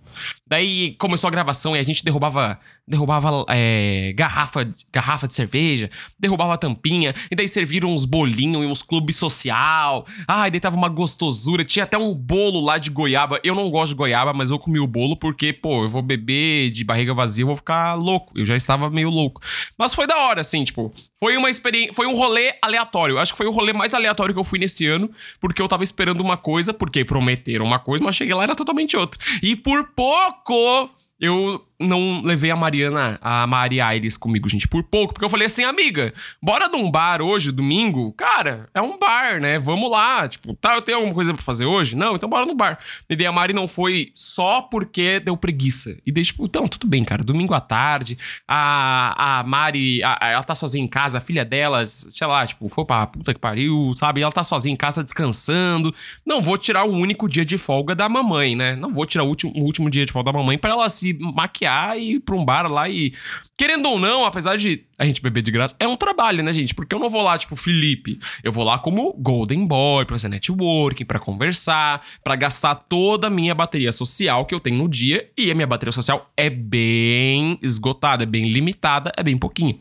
Daí 0.48 0.96
começou 0.96 1.28
a 1.28 1.32
gravação 1.32 1.76
e 1.76 1.80
a 1.80 1.84
gente 1.84 2.04
derrubava 2.04 2.60
derrubava 2.92 3.46
é, 3.48 4.14
garrafa, 4.16 4.70
garrafa 4.92 5.28
de 5.28 5.34
cerveja, 5.34 5.90
derrubava 6.20 6.58
tampinha, 6.58 7.16
e 7.32 7.36
daí 7.36 7.48
serviram 7.48 7.90
uns 7.90 8.06
bolinhos 8.06 8.64
e 8.64 8.68
uns 8.68 8.84
clubes 8.84 9.16
social. 9.16 10.06
Ah, 10.28 10.48
e 10.48 10.52
daí 10.52 10.60
tava 10.60 10.76
uma 10.76 10.90
gostosura, 10.90 11.64
tinha 11.64 11.84
até 11.84 11.98
um 11.98 12.14
bolo 12.14 12.60
lá 12.60 12.78
de 12.78 12.90
goiaba. 12.90 13.40
Eu 13.44 13.56
não 13.56 13.70
gosto 13.70 13.94
de 13.94 13.96
goiaba, 13.96 14.34
mas 14.34 14.52
eu 14.52 14.60
comi 14.60 14.80
o 14.80 14.86
bolo 14.86 15.16
porque, 15.16 15.54
pô, 15.54 15.84
eu 15.84 15.90
vou 15.90 16.02
beber 16.02 16.70
de 16.70 16.84
barriga 16.84 17.14
vazia, 17.14 17.44
eu 17.44 17.48
vou 17.48 17.56
ficar 17.56 17.96
louco. 17.96 18.34
Eu 18.36 18.46
já 18.46 18.56
estava 18.56 18.90
meio 18.90 19.10
louco. 19.10 19.42
Mas 19.78 19.94
foi 19.94 20.06
da 20.06 20.18
hora, 20.18 20.42
assim, 20.42 20.64
tipo, 20.64 20.92
foi 21.18 21.38
uma 21.38 21.50
experiência, 21.50 21.94
foi 21.94 22.06
um 22.08 22.16
rolê 22.16 22.54
aleatório. 22.62 23.18
Acho 23.18 23.32
que 23.32 23.38
foi 23.38 23.48
o 23.48 23.52
rolê 23.52 23.72
mais 23.74 23.94
aleatório 23.94 24.34
que 24.34 24.40
eu 24.40 24.44
fui 24.44 24.60
nesse 24.60 24.86
ano, 24.86 25.10
porque 25.40 25.62
eu 25.62 25.68
tava 25.68 25.84
esperando 25.84 26.22
uma 26.22 26.38
coisa, 26.38 26.74
porque 26.74 27.06
prometeram 27.06 27.66
uma 27.66 27.80
coisa, 27.80 28.04
mas 28.04 28.16
cheguei 28.16 28.34
lá 28.36 28.44
era 28.44 28.56
totalmente 28.56 28.98
outra. 28.98 29.20
E 29.42 29.56
por 29.56 29.90
pouco 29.96 30.90
eu 31.22 31.64
não 31.82 32.22
levei 32.22 32.52
a 32.52 32.56
Mariana, 32.56 33.18
a 33.22 33.46
Maria 33.48 33.86
Aires 33.88 34.18
comigo, 34.18 34.48
gente, 34.48 34.68
por 34.68 34.84
pouco, 34.84 35.14
porque 35.14 35.26
eu 35.26 35.30
falei 35.30 35.48
assim, 35.48 35.64
amiga, 35.64 36.14
bora 36.42 36.68
num 36.68 36.90
bar 36.90 37.22
hoje, 37.22 37.52
domingo? 37.52 38.14
Cara, 38.14 38.70
é 38.74 38.82
um 38.82 38.98
bar, 38.98 39.42
né? 39.42 39.60
Vamos 39.60 39.90
lá. 39.90 40.28
Tipo, 40.28 40.54
tá, 40.56 40.76
eu 40.76 40.82
tenho 40.82 40.98
alguma 40.98 41.14
coisa 41.14 41.34
pra 41.34 41.42
fazer 41.44 41.66
hoje? 41.66 41.96
Não, 41.96 42.16
então 42.16 42.30
bora 42.30 42.46
no 42.46 42.56
bar. 42.56 42.78
E 43.10 43.16
daí 43.16 43.26
a 43.26 43.32
Mari 43.32 43.54
não 43.54 43.68
foi 43.68 44.12
só 44.14 44.62
porque 44.62 45.20
deu 45.20 45.36
preguiça. 45.36 45.98
E 46.06 46.12
daí, 46.12 46.24
tipo, 46.24 46.46
então, 46.46 46.68
tudo 46.68 46.88
bem, 46.88 47.04
cara, 47.04 47.24
domingo 47.24 47.54
à 47.54 47.62
tarde, 47.62 48.18
a, 48.48 49.40
a 49.40 49.44
Mari, 49.44 50.04
a, 50.04 50.18
ela 50.22 50.44
tá 50.44 50.56
sozinha 50.56 50.84
em 50.84 50.88
casa, 50.88 51.18
a 51.18 51.22
filha 51.22 51.44
dela, 51.44 51.86
sei 51.86 52.28
lá, 52.28 52.46
tipo, 52.46 52.70
foi 52.70 52.86
pra 52.86 53.08
puta 53.08 53.34
que 53.34 53.40
pariu, 53.40 53.94
sabe? 53.96 54.22
Ela 54.22 54.32
tá 54.32 54.44
sozinha 54.44 54.74
em 54.74 54.78
casa 54.78 55.04
descansando. 55.04 55.94
Não 56.26 56.42
vou 56.42 56.58
tirar 56.58 56.86
o 56.86 56.92
único 56.92 57.28
dia 57.28 57.44
de 57.44 57.58
folga 57.58 57.96
da 57.96 58.08
mamãe, 58.08 58.56
né? 58.56 58.76
Não 58.76 58.94
vou 58.94 59.06
tirar 59.06 59.24
o 59.24 59.28
último, 59.28 59.52
o 59.56 59.64
último 59.64 59.90
dia 59.90 60.06
de 60.06 60.12
folga 60.12 60.32
da 60.32 60.38
mamãe 60.38 60.58
para 60.58 60.72
ela 60.72 60.90
se 60.90 61.18
maquiar 61.20 61.71
e 61.98 62.16
ir 62.16 62.20
pra 62.20 62.36
um 62.36 62.44
bar 62.44 62.72
lá 62.72 62.88
e. 62.90 63.14
Querendo 63.58 63.88
ou 63.90 64.00
não, 64.00 64.26
apesar 64.26 64.58
de 64.58 64.86
a 64.98 65.06
gente 65.06 65.22
beber 65.22 65.42
de 65.42 65.52
graça, 65.52 65.76
é 65.80 65.88
um 65.88 65.96
trabalho, 65.96 66.44
né, 66.44 66.52
gente? 66.52 66.74
Porque 66.74 66.94
eu 66.96 67.00
não 67.00 67.10
vou 67.10 67.22
lá, 67.22 67.38
tipo, 67.38 67.56
Felipe. 67.56 68.20
Eu 68.44 68.52
vou 68.52 68.64
lá 68.64 68.80
como 68.80 69.14
Golden 69.14 69.66
Boy, 69.66 70.06
pra 70.06 70.16
fazer 70.16 70.30
networking, 70.30 71.06
para 71.06 71.20
conversar, 71.20 72.02
para 72.24 72.36
gastar 72.36 72.76
toda 72.76 73.28
a 73.28 73.30
minha 73.30 73.54
bateria 73.54 73.92
social 73.92 74.46
que 74.46 74.56
eu 74.56 74.60
tenho 74.60 74.78
no 74.78 74.90
dia. 74.90 75.30
E 75.38 75.52
a 75.52 75.56
minha 75.56 75.68
bateria 75.68 75.92
social 75.92 76.32
é 76.36 76.50
bem 76.50 77.60
esgotada, 77.62 78.24
é 78.24 78.28
bem 78.28 78.50
limitada, 78.50 79.12
é 79.16 79.24
bem 79.24 79.38
pouquinho. 79.38 79.80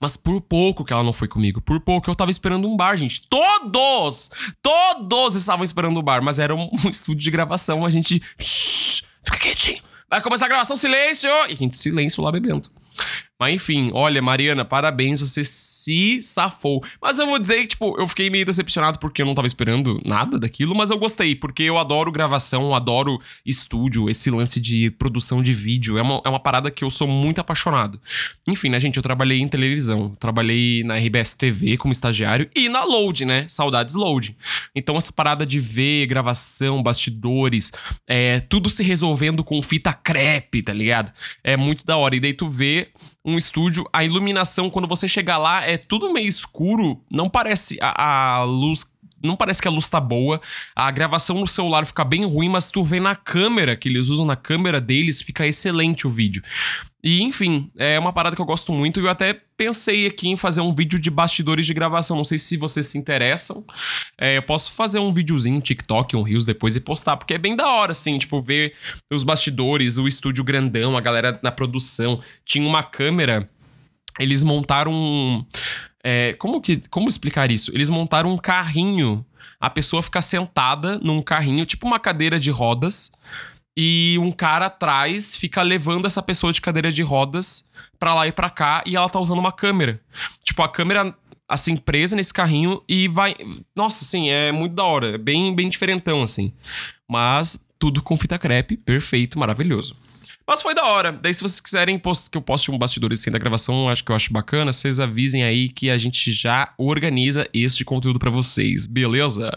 Mas 0.00 0.16
por 0.16 0.40
pouco 0.40 0.84
que 0.84 0.92
ela 0.92 1.02
não 1.02 1.12
foi 1.12 1.28
comigo. 1.28 1.60
Por 1.60 1.80
pouco 1.80 2.10
eu 2.10 2.14
tava 2.14 2.30
esperando 2.30 2.68
um 2.68 2.76
bar, 2.76 2.96
gente. 2.96 3.22
Todos! 3.28 4.30
Todos 4.62 5.34
estavam 5.34 5.64
esperando 5.64 5.98
um 5.98 6.02
bar, 6.02 6.22
mas 6.22 6.38
era 6.38 6.54
um, 6.56 6.70
estúdio 6.90 7.22
de 7.22 7.30
gravação. 7.30 7.84
A 7.84 7.90
gente. 7.90 8.20
Fica 8.38 9.38
quietinho. 9.38 9.82
Vai 10.08 10.22
começar 10.22 10.46
a 10.46 10.48
gravação, 10.48 10.76
silêncio! 10.76 11.30
E 11.48 11.52
a 11.52 11.56
gente, 11.56 11.76
silêncio 11.76 12.22
lá 12.22 12.30
bebendo. 12.30 12.70
Mas 13.38 13.54
enfim, 13.54 13.90
olha, 13.92 14.22
Mariana, 14.22 14.64
parabéns, 14.64 15.20
você 15.20 15.44
se 15.44 16.22
safou. 16.22 16.82
Mas 17.00 17.18
eu 17.18 17.26
vou 17.26 17.38
dizer 17.38 17.60
que, 17.62 17.68
tipo, 17.68 17.94
eu 18.00 18.08
fiquei 18.08 18.30
meio 18.30 18.46
decepcionado 18.46 18.98
porque 18.98 19.20
eu 19.20 19.26
não 19.26 19.34
tava 19.34 19.46
esperando 19.46 20.00
nada 20.06 20.38
daquilo, 20.38 20.74
mas 20.74 20.90
eu 20.90 20.98
gostei, 20.98 21.34
porque 21.34 21.64
eu 21.64 21.76
adoro 21.76 22.10
gravação, 22.10 22.74
adoro 22.74 23.18
estúdio, 23.44 24.08
esse 24.08 24.30
lance 24.30 24.58
de 24.58 24.90
produção 24.90 25.42
de 25.42 25.52
vídeo. 25.52 25.98
É 25.98 26.02
uma, 26.02 26.22
é 26.24 26.28
uma 26.30 26.40
parada 26.40 26.70
que 26.70 26.82
eu 26.82 26.88
sou 26.88 27.06
muito 27.06 27.38
apaixonado. 27.38 28.00
Enfim, 28.48 28.70
né, 28.70 28.80
gente? 28.80 28.96
Eu 28.96 29.02
trabalhei 29.02 29.38
em 29.38 29.48
televisão, 29.48 30.16
trabalhei 30.18 30.82
na 30.82 30.96
RBS 30.96 31.34
TV 31.34 31.76
como 31.76 31.92
estagiário 31.92 32.48
e 32.56 32.70
na 32.70 32.84
Load, 32.84 33.26
né? 33.26 33.44
Saudades 33.48 33.94
Load. 33.94 34.34
Então, 34.74 34.96
essa 34.96 35.12
parada 35.12 35.44
de 35.44 35.60
ver 35.60 36.06
gravação, 36.06 36.82
bastidores, 36.82 37.70
é, 38.06 38.40
tudo 38.40 38.70
se 38.70 38.82
resolvendo 38.82 39.44
com 39.44 39.60
fita 39.60 39.92
crepe, 39.92 40.62
tá 40.62 40.72
ligado? 40.72 41.12
É 41.44 41.54
muito 41.54 41.84
da 41.84 41.98
hora. 41.98 42.16
E 42.16 42.20
daí 42.20 42.32
tu 42.32 42.48
vê 42.48 42.88
um 43.26 43.36
estúdio, 43.36 43.84
a 43.92 44.04
iluminação, 44.04 44.70
quando 44.70 44.86
você 44.86 45.08
chegar 45.08 45.36
lá, 45.36 45.64
é 45.64 45.76
tudo 45.76 46.12
meio 46.12 46.28
escuro, 46.28 47.02
não 47.10 47.28
parece 47.28 47.76
a, 47.82 48.38
a 48.38 48.44
luz 48.44 48.96
não 49.22 49.34
parece 49.34 49.60
que 49.60 49.66
a 49.66 49.70
luz 49.70 49.88
tá 49.88 49.98
boa. 49.98 50.40
A 50.74 50.90
gravação 50.90 51.40
no 51.40 51.46
celular 51.46 51.84
fica 51.84 52.04
bem 52.04 52.24
ruim, 52.24 52.48
mas 52.48 52.70
tu 52.70 52.84
vê 52.84 53.00
na 53.00 53.16
câmera 53.16 53.74
que 53.74 53.88
eles 53.88 54.06
usam 54.06 54.24
na 54.24 54.36
câmera 54.36 54.80
deles, 54.80 55.20
fica 55.20 55.46
excelente 55.46 56.06
o 56.06 56.10
vídeo. 56.10 56.42
E 57.02 57.22
enfim, 57.22 57.70
é 57.76 57.98
uma 57.98 58.12
parada 58.12 58.36
que 58.36 58.42
eu 58.42 58.46
gosto 58.46 58.72
muito 58.72 59.00
e 59.00 59.02
eu 59.02 59.10
até 59.10 59.40
pensei 59.56 60.06
aqui 60.06 60.28
em 60.28 60.36
fazer 60.36 60.60
um 60.60 60.74
vídeo 60.74 60.98
de 60.98 61.10
bastidores 61.10 61.66
de 61.66 61.74
gravação. 61.74 62.16
Não 62.16 62.24
sei 62.24 62.38
se 62.38 62.56
vocês 62.56 62.86
se 62.86 62.98
interessam. 62.98 63.64
É, 64.18 64.36
eu 64.36 64.42
posso 64.42 64.72
fazer 64.72 64.98
um 64.98 65.12
videozinho, 65.12 65.60
TikTok, 65.60 66.14
um 66.14 66.22
Reels 66.22 66.44
depois 66.44 66.76
e 66.76 66.80
postar, 66.80 67.16
porque 67.16 67.34
é 67.34 67.38
bem 67.38 67.56
da 67.56 67.66
hora, 67.66 67.92
assim, 67.92 68.18
tipo, 68.18 68.40
ver 68.40 68.74
os 69.10 69.22
bastidores, 69.22 69.96
o 69.96 70.06
estúdio 70.06 70.44
grandão, 70.44 70.96
a 70.96 71.00
galera 71.00 71.38
na 71.42 71.50
produção. 71.50 72.20
Tinha 72.44 72.66
uma 72.66 72.82
câmera. 72.82 73.48
Eles 74.18 74.42
montaram. 74.42 75.46
É, 76.04 76.34
como 76.34 76.60
que. 76.60 76.88
Como 76.88 77.08
explicar 77.08 77.50
isso? 77.50 77.70
Eles 77.74 77.90
montaram 77.90 78.30
um 78.30 78.38
carrinho. 78.38 79.24
A 79.58 79.70
pessoa 79.70 80.02
fica 80.02 80.20
sentada 80.20 80.98
num 80.98 81.22
carrinho, 81.22 81.64
tipo 81.64 81.86
uma 81.86 81.98
cadeira 81.98 82.38
de 82.38 82.50
rodas 82.50 83.12
e 83.76 84.16
um 84.20 84.32
cara 84.32 84.66
atrás 84.66 85.36
fica 85.36 85.62
levando 85.62 86.06
essa 86.06 86.22
pessoa 86.22 86.52
de 86.52 86.60
cadeira 86.60 86.90
de 86.90 87.02
rodas 87.02 87.70
pra 87.98 88.14
lá 88.14 88.26
e 88.26 88.32
pra 88.32 88.48
cá 88.48 88.82
e 88.86 88.96
ela 88.96 89.08
tá 89.08 89.18
usando 89.20 89.38
uma 89.38 89.52
câmera. 89.52 90.00
Tipo, 90.42 90.62
a 90.62 90.68
câmera 90.68 91.14
assim 91.48 91.76
presa 91.76 92.16
nesse 92.16 92.32
carrinho 92.32 92.82
e 92.88 93.06
vai, 93.06 93.36
nossa, 93.74 94.04
assim, 94.04 94.30
é 94.30 94.50
muito 94.50 94.74
da 94.74 94.84
hora, 94.84 95.14
é 95.14 95.18
bem 95.18 95.54
bem 95.54 95.68
diferentão 95.68 96.22
assim. 96.22 96.52
Mas 97.08 97.58
tudo 97.78 98.02
com 98.02 98.16
fita 98.16 98.38
crepe, 98.38 98.76
perfeito, 98.76 99.38
maravilhoso. 99.38 99.96
Mas 100.46 100.62
foi 100.62 100.74
da 100.74 100.84
hora. 100.84 101.10
Daí, 101.10 101.34
se 101.34 101.42
vocês 101.42 101.60
quiserem 101.60 101.98
que 101.98 102.38
eu 102.38 102.40
poste 102.42 102.70
um 102.70 102.78
bastidores 102.78 103.20
assim 103.20 103.32
da 103.32 103.38
gravação, 103.38 103.88
acho 103.88 104.04
que 104.04 104.12
eu 104.12 104.16
acho 104.16 104.32
bacana. 104.32 104.72
Vocês 104.72 105.00
avisem 105.00 105.42
aí 105.42 105.68
que 105.68 105.90
a 105.90 105.98
gente 105.98 106.30
já 106.30 106.72
organiza 106.78 107.48
este 107.52 107.84
conteúdo 107.84 108.20
para 108.20 108.30
vocês, 108.30 108.86
beleza? 108.86 109.50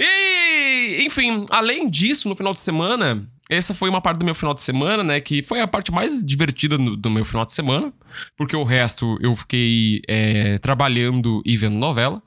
E, 0.00 0.79
enfim, 1.00 1.46
além 1.50 1.88
disso, 1.88 2.28
no 2.28 2.36
final 2.36 2.52
de 2.52 2.60
semana, 2.60 3.28
essa 3.48 3.74
foi 3.74 3.90
uma 3.90 4.00
parte 4.00 4.18
do 4.18 4.24
meu 4.24 4.34
final 4.34 4.54
de 4.54 4.62
semana, 4.62 5.02
né? 5.02 5.20
Que 5.20 5.42
foi 5.42 5.60
a 5.60 5.66
parte 5.66 5.90
mais 5.90 6.24
divertida 6.24 6.78
do, 6.78 6.96
do 6.96 7.10
meu 7.10 7.24
final 7.24 7.44
de 7.44 7.52
semana, 7.52 7.92
porque 8.36 8.54
o 8.54 8.62
resto 8.62 9.18
eu 9.20 9.34
fiquei 9.34 10.00
é, 10.08 10.58
trabalhando 10.58 11.42
e 11.44 11.56
vendo 11.56 11.76
novela. 11.76 12.22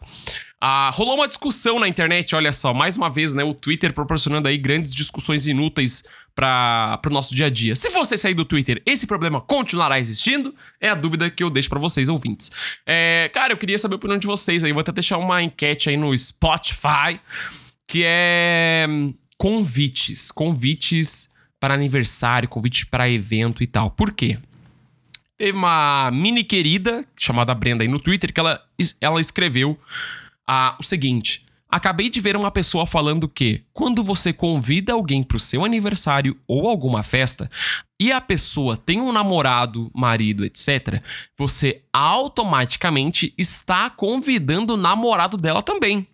Ah, 0.66 0.92
rolou 0.94 1.16
uma 1.16 1.28
discussão 1.28 1.78
na 1.78 1.90
internet, 1.90 2.34
olha 2.34 2.54
só, 2.54 2.74
mais 2.74 2.96
uma 2.96 3.10
vez, 3.10 3.34
né? 3.34 3.44
O 3.44 3.54
Twitter 3.54 3.94
proporcionando 3.94 4.48
aí 4.48 4.58
grandes 4.58 4.94
discussões 4.94 5.46
inúteis 5.46 6.04
para 6.34 7.02
o 7.06 7.10
nosso 7.10 7.36
dia 7.36 7.48
a 7.48 7.50
dia. 7.50 7.76
Se 7.76 7.90
você 7.90 8.18
sair 8.18 8.34
do 8.34 8.46
Twitter, 8.46 8.82
esse 8.86 9.06
problema 9.06 9.42
continuará 9.42 10.00
existindo? 10.00 10.56
É 10.80 10.90
a 10.90 10.96
dúvida 10.96 11.30
que 11.30 11.44
eu 11.44 11.50
deixo 11.50 11.68
para 11.68 11.80
vocês, 11.80 12.08
ouvintes. 12.08 12.50
É, 12.86 13.30
cara, 13.34 13.52
eu 13.52 13.58
queria 13.58 13.78
saber 13.78 13.96
a 13.96 13.98
opinião 13.98 14.18
de 14.18 14.26
vocês 14.26 14.64
aí. 14.64 14.72
Vou 14.72 14.80
até 14.80 14.94
deixar 14.94 15.18
uma 15.18 15.44
enquete 15.44 15.90
aí 15.90 15.98
no 15.98 16.18
Spotify, 16.18 17.20
que 17.94 18.02
é 18.04 18.88
hum, 18.90 19.14
convites. 19.38 20.32
Convites 20.32 21.30
para 21.60 21.76
aniversário, 21.76 22.50
convite 22.50 22.88
para 22.88 23.08
evento 23.08 23.62
e 23.62 23.68
tal. 23.68 23.92
Por 23.92 24.12
quê? 24.12 24.40
Teve 25.38 25.56
uma 25.56 26.10
mini 26.12 26.44
querida 26.44 27.06
chamada 27.16 27.54
Brenda 27.54 27.84
aí 27.84 27.88
no 27.88 28.00
Twitter 28.00 28.34
que 28.34 28.40
ela, 28.40 28.60
ela 29.00 29.22
escreveu 29.22 29.80
ah, 30.48 30.76
o 30.80 30.84
seguinte. 30.84 31.46
Acabei 31.70 32.10
de 32.10 32.20
ver 32.20 32.36
uma 32.36 32.50
pessoa 32.50 32.88
falando 32.88 33.30
que, 33.30 33.64
quando 33.72 34.04
você 34.04 34.34
convida 34.34 34.94
alguém 34.94 35.22
para 35.22 35.38
o 35.38 35.40
seu 35.40 35.64
aniversário 35.64 36.36
ou 36.48 36.68
alguma 36.68 37.04
festa, 37.04 37.50
e 38.00 38.12
a 38.12 38.20
pessoa 38.20 38.76
tem 38.76 39.00
um 39.00 39.12
namorado, 39.12 39.92
marido, 39.94 40.44
etc., 40.44 41.00
você 41.38 41.84
automaticamente 41.94 43.36
está 43.38 43.88
convidando 43.92 44.74
o 44.74 44.78
namorado 44.78 45.38
dela 45.38 45.62
também. 45.62 46.08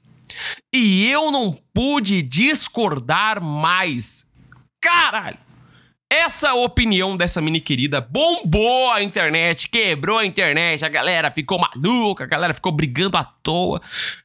E 0.74 1.08
eu 1.08 1.32
não 1.32 1.58
pude 1.74 2.22
discordar 2.22 3.42
mais. 3.42 4.32
Caralho! 4.82 5.50
Essa 6.12 6.56
opinião 6.56 7.16
dessa 7.16 7.40
mini 7.40 7.62
querida 7.62 8.02
bombou 8.02 8.90
a 8.92 9.04
internet, 9.04 9.70
quebrou 9.70 10.18
a 10.18 10.26
internet, 10.26 10.84
a 10.84 10.90
galera 10.90 11.30
ficou 11.30 11.60
maluca, 11.60 12.24
a 12.24 12.28
galera 12.28 12.52
ficou 12.52 12.72
brigando 12.72 13.16
à 13.16 13.24
toa. 13.24 13.80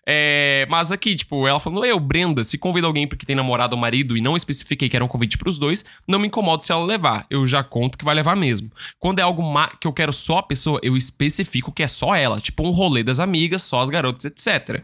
É, 0.07 0.67
mas 0.71 0.91
aqui, 0.91 1.15
tipo, 1.15 1.47
ela 1.47 1.61
falou: 1.61 1.85
Eu, 1.85 2.01
Brenda, 2.01 2.43
se 2.43 2.57
convida 2.57 2.87
alguém 2.87 3.07
porque 3.07 3.27
tem 3.27 3.37
namorado 3.37 3.77
ou 3.77 3.81
marido 3.81 4.17
e 4.17 4.23
não 4.23 4.35
especifiquei 4.35 4.89
que 4.89 4.97
era 4.97 5.05
um 5.05 5.09
convite 5.09 5.37
pros 5.37 5.59
dois, 5.59 5.85
não 6.09 6.19
me 6.19 6.29
incomoda 6.29 6.63
se 6.63 6.73
ela 6.73 6.87
levar. 6.87 7.27
Eu 7.29 7.47
já 7.47 7.63
conto 7.63 7.99
que 7.99 8.05
vai 8.05 8.15
levar 8.15 8.35
mesmo. 8.35 8.73
Quando 8.99 9.19
é 9.19 9.23
algo 9.23 9.43
que 9.79 9.87
eu 9.87 9.93
quero 9.93 10.13
só 10.13 10.39
a 10.39 10.43
pessoa, 10.43 10.81
eu 10.83 10.97
especifico 10.97 11.71
que 11.71 11.83
é 11.83 11.89
só 11.89 12.15
ela. 12.15 12.41
Tipo, 12.41 12.67
um 12.67 12.71
rolê 12.71 13.03
das 13.03 13.21
amigas, 13.21 13.63
só 13.63 13.83
as 13.83 13.91
garotas, 13.91 14.25
etc. 14.25 14.83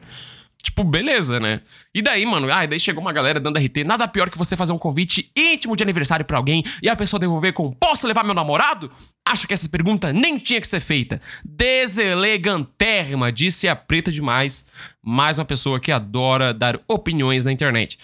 Tipo, 0.63 0.85
beleza, 0.85 1.41
né? 1.41 1.61
E 1.95 2.03
daí, 2.03 2.27
mano, 2.27 2.53
ah, 2.53 2.67
daí 2.67 2.79
chegou 2.79 3.01
uma 3.01 3.13
galera 3.13 3.41
dando 3.41 3.59
RT. 3.59 3.85
Nada 3.85 4.07
pior 4.07 4.31
que 4.31 4.39
você 4.39 4.57
fazer 4.57 4.73
um 4.73 4.79
convite 4.79 5.31
íntimo 5.37 5.75
de 5.75 5.83
aniversário 5.83 6.25
para 6.25 6.37
alguém 6.37 6.63
e 6.83 6.89
a 6.89 6.97
pessoa 6.97 7.19
devolver 7.19 7.53
com 7.53 7.73
posso 7.73 8.07
levar 8.07 8.25
meu 8.25 8.35
namorado? 8.35 8.91
Acho 9.27 9.47
que 9.47 9.55
essa 9.55 9.69
pergunta 9.69 10.13
nem 10.13 10.39
tinha 10.39 10.61
que 10.61 10.69
ser 10.69 10.81
feita. 10.81 11.21
Deselegantérrima, 11.45 13.33
disse 13.33 13.69
a 13.69 13.77
preta 13.77 14.11
demais. 14.13 14.67
Mais 15.03 15.39
uma 15.39 15.45
pessoa 15.45 15.81
que 15.81 15.93
adora 15.93 16.53
dar 16.53 16.79
opiniões 16.89 17.45
na 17.45 17.53
internet. 17.53 17.99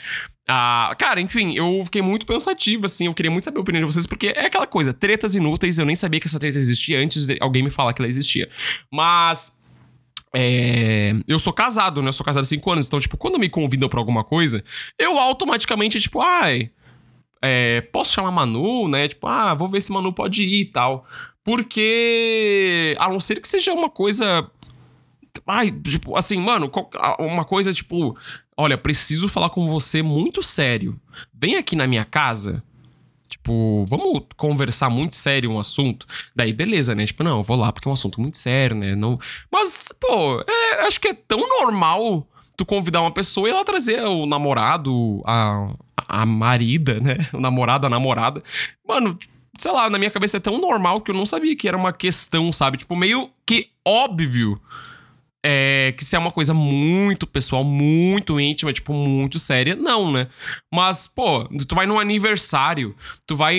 Ah, 0.49 0.95
cara, 0.97 1.21
enfim, 1.21 1.57
eu 1.57 1.83
fiquei 1.85 2.01
muito 2.01 2.25
pensativo, 2.25 2.87
assim, 2.87 3.07
eu 3.07 3.15
queria 3.15 3.31
muito 3.33 3.43
saber 3.43 3.59
a 3.59 3.61
opinião 3.61 3.85
de 3.85 3.93
vocês, 3.93 4.07
porque 4.07 4.29
é 4.29 4.47
aquela 4.47 4.67
coisa, 4.67 4.93
tretas 4.93 5.35
inúteis, 5.35 5.77
eu 5.77 5.85
nem 5.85 5.97
sabia 5.97 6.21
que 6.21 6.29
essa 6.29 6.39
treta 6.39 6.57
existia 6.57 7.01
antes 7.01 7.27
de 7.27 7.37
alguém 7.41 7.65
me 7.65 7.71
falar 7.71 7.93
que 7.93 8.01
ela 8.01 8.09
existia. 8.09 8.49
Mas 8.93 9.56
é, 10.39 11.15
eu 11.27 11.39
sou 11.39 11.51
casado, 11.51 12.03
né? 12.03 12.11
Eu 12.11 12.13
sou 12.13 12.25
casado 12.25 12.43
há 12.43 12.47
cinco 12.47 12.71
anos. 12.71 12.87
Então, 12.87 13.01
tipo, 13.01 13.17
quando 13.17 13.39
me 13.39 13.49
convidam 13.49 13.89
pra 13.89 13.99
alguma 13.99 14.23
coisa, 14.23 14.63
eu 14.99 15.19
automaticamente, 15.19 15.99
tipo, 15.99 16.21
ai. 16.21 16.71
É, 17.41 17.81
posso 17.81 18.13
chamar 18.13 18.31
Manu, 18.31 18.87
né? 18.87 19.09
Tipo, 19.09 19.29
ah, 19.29 19.55
vou 19.55 19.67
ver 19.67 19.81
se 19.81 19.91
Manu 19.91 20.13
pode 20.13 20.43
ir 20.43 20.61
e 20.61 20.65
tal. 20.67 21.07
Porque. 21.43 22.95
A 22.99 23.09
não 23.09 23.19
ser 23.19 23.41
que 23.41 23.49
seja 23.49 23.73
uma 23.73 23.89
coisa. 23.89 24.47
Ai, 25.47 25.71
tipo, 25.71 26.15
assim, 26.17 26.37
mano, 26.37 26.71
uma 27.19 27.45
coisa 27.45 27.73
tipo. 27.73 28.15
Olha, 28.59 28.77
preciso 28.77 29.31
falar 29.31 29.49
com 29.49 29.67
você 29.67 30.03
muito 30.03 30.43
sério. 30.43 31.01
Vem 31.33 31.57
aqui 31.57 31.75
na 31.75 31.87
minha 31.87 32.05
casa 32.05 32.63
tipo, 33.37 33.85
vamos 33.85 34.23
conversar 34.37 34.91
muito 34.91 35.15
sério 35.17 35.51
um 35.51 35.59
assunto. 35.59 36.07
Daí, 36.35 36.53
beleza, 36.53 36.95
né? 36.95 37.07
Tipo, 37.07 37.23
não, 37.23 37.39
eu 37.39 37.43
vou 37.43 37.57
lá 37.57 37.73
porque 37.73 37.89
é 37.89 37.91
um 37.91 37.95
assunto 37.95 38.21
muito 38.21 38.39
sério, 38.39 38.75
né? 38.77 38.95
Não... 38.95 39.19
Mas, 39.51 39.93
pô, 40.01 40.41
é, 40.41 40.87
acho 40.87 41.01
que 41.01 41.09
é 41.09 41.15
tão 41.15 41.39
normal 41.39 42.27
tu 42.57 42.65
convidar 42.65 43.03
uma 43.03 43.11
pessoa 43.11 43.49
e 43.49 43.53
ela 43.53 43.65
trazer 43.65 44.03
o 44.03 44.27
namorado, 44.27 45.23
a, 45.27 45.75
a 45.97 46.27
marida, 46.27 46.99
né? 47.01 47.29
O 47.35 47.41
namorado, 47.41 47.87
a 47.87 47.91
namorada. 47.91 48.43
Mano, 48.87 49.19
sei 49.59 49.71
lá, 49.71 49.91
na 49.91 49.99
minha 49.99 50.11
cabeça 50.11 50.39
é 50.39 50.41
tão 50.41 50.59
normal 50.59 51.01
que 51.01 51.11
eu 51.11 51.15
não 51.15 51.27
sabia 51.27 51.55
que 51.57 51.69
era 51.69 51.77
uma 51.77 51.93
questão, 51.93 52.53
sabe? 52.53 52.79
Tipo, 52.79 52.97
meio 52.97 53.31
que 53.45 53.69
óbvio 53.85 54.61
é, 55.49 55.95
que 55.97 56.05
se 56.05 56.17
é 56.17 56.19
uma 56.19 56.33
coisa 56.33 56.53
muito 56.53 57.25
pessoal, 57.25 57.63
muito 57.63 58.41
íntima, 58.41 58.73
tipo, 58.73 58.93
muito 58.93 59.39
séria, 59.39 59.77
não, 59.77 60.11
né? 60.11 60.27
Mas, 60.75 61.07
pô, 61.07 61.45
tu 61.69 61.73
vai 61.77 61.87
num 61.87 62.01
aniversário, 62.01 62.97
tu 63.29 63.37
vai 63.37 63.57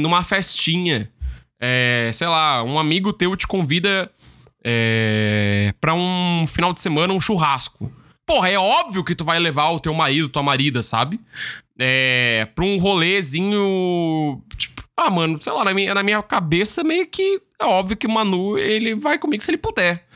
numa 0.00 0.22
festinha, 0.22 1.10
é, 1.58 2.10
sei 2.12 2.26
lá, 2.26 2.62
um 2.62 2.78
amigo 2.78 3.10
teu 3.10 3.34
te 3.38 3.46
convida 3.46 4.10
é, 4.62 5.72
pra 5.80 5.94
um 5.94 6.44
final 6.46 6.74
de 6.74 6.80
semana, 6.80 7.14
um 7.14 7.20
churrasco. 7.20 7.90
Porra, 8.26 8.50
é 8.50 8.58
óbvio 8.58 9.02
que 9.02 9.14
tu 9.14 9.24
vai 9.24 9.38
levar 9.38 9.70
o 9.70 9.80
teu 9.80 9.94
marido, 9.94 10.28
tua 10.28 10.42
marida, 10.42 10.82
sabe? 10.82 11.18
É, 11.78 12.46
pra 12.54 12.66
um 12.66 12.76
rolezinho. 12.76 14.42
Tipo, 14.58 14.82
ah, 14.94 15.08
mano, 15.08 15.40
sei 15.40 15.52
lá, 15.54 15.64
na 15.64 15.72
minha, 15.72 15.94
na 15.94 16.02
minha 16.02 16.22
cabeça 16.22 16.84
meio 16.84 17.06
que 17.06 17.40
é 17.58 17.64
óbvio 17.64 17.96
que 17.96 18.06
o 18.06 18.10
Manu, 18.10 18.58
ele 18.58 18.94
vai 18.94 19.18
comigo 19.18 19.42
se 19.42 19.50
ele 19.50 19.56
puder. 19.56 20.06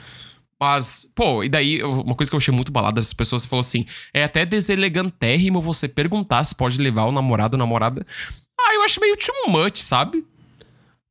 Mas, 0.61 1.11
pô, 1.15 1.45
e 1.45 1.49
daí, 1.49 1.83
uma 1.83 2.15
coisa 2.15 2.31
que 2.31 2.35
eu 2.35 2.39
achei 2.39 2.53
muito 2.53 2.73
balada, 2.73 3.01
as 3.01 3.13
pessoas 3.13 3.45
falou 3.45 3.61
assim: 3.61 3.87
é 4.13 4.25
até 4.25 4.45
deselegantérrimo 4.45 5.61
você 5.61 5.89
perguntar 5.89 6.43
se 6.45 6.55
pode 6.55 6.79
levar 6.79 7.05
o 7.05 7.13
namorado 7.13 7.55
ou 7.55 7.59
namorada. 7.59 8.05
Ah, 8.61 8.75
eu 8.75 8.83
acho 8.83 9.01
meio 9.01 9.17
too 9.17 9.53
much, 9.53 9.79
sabe? 9.79 10.25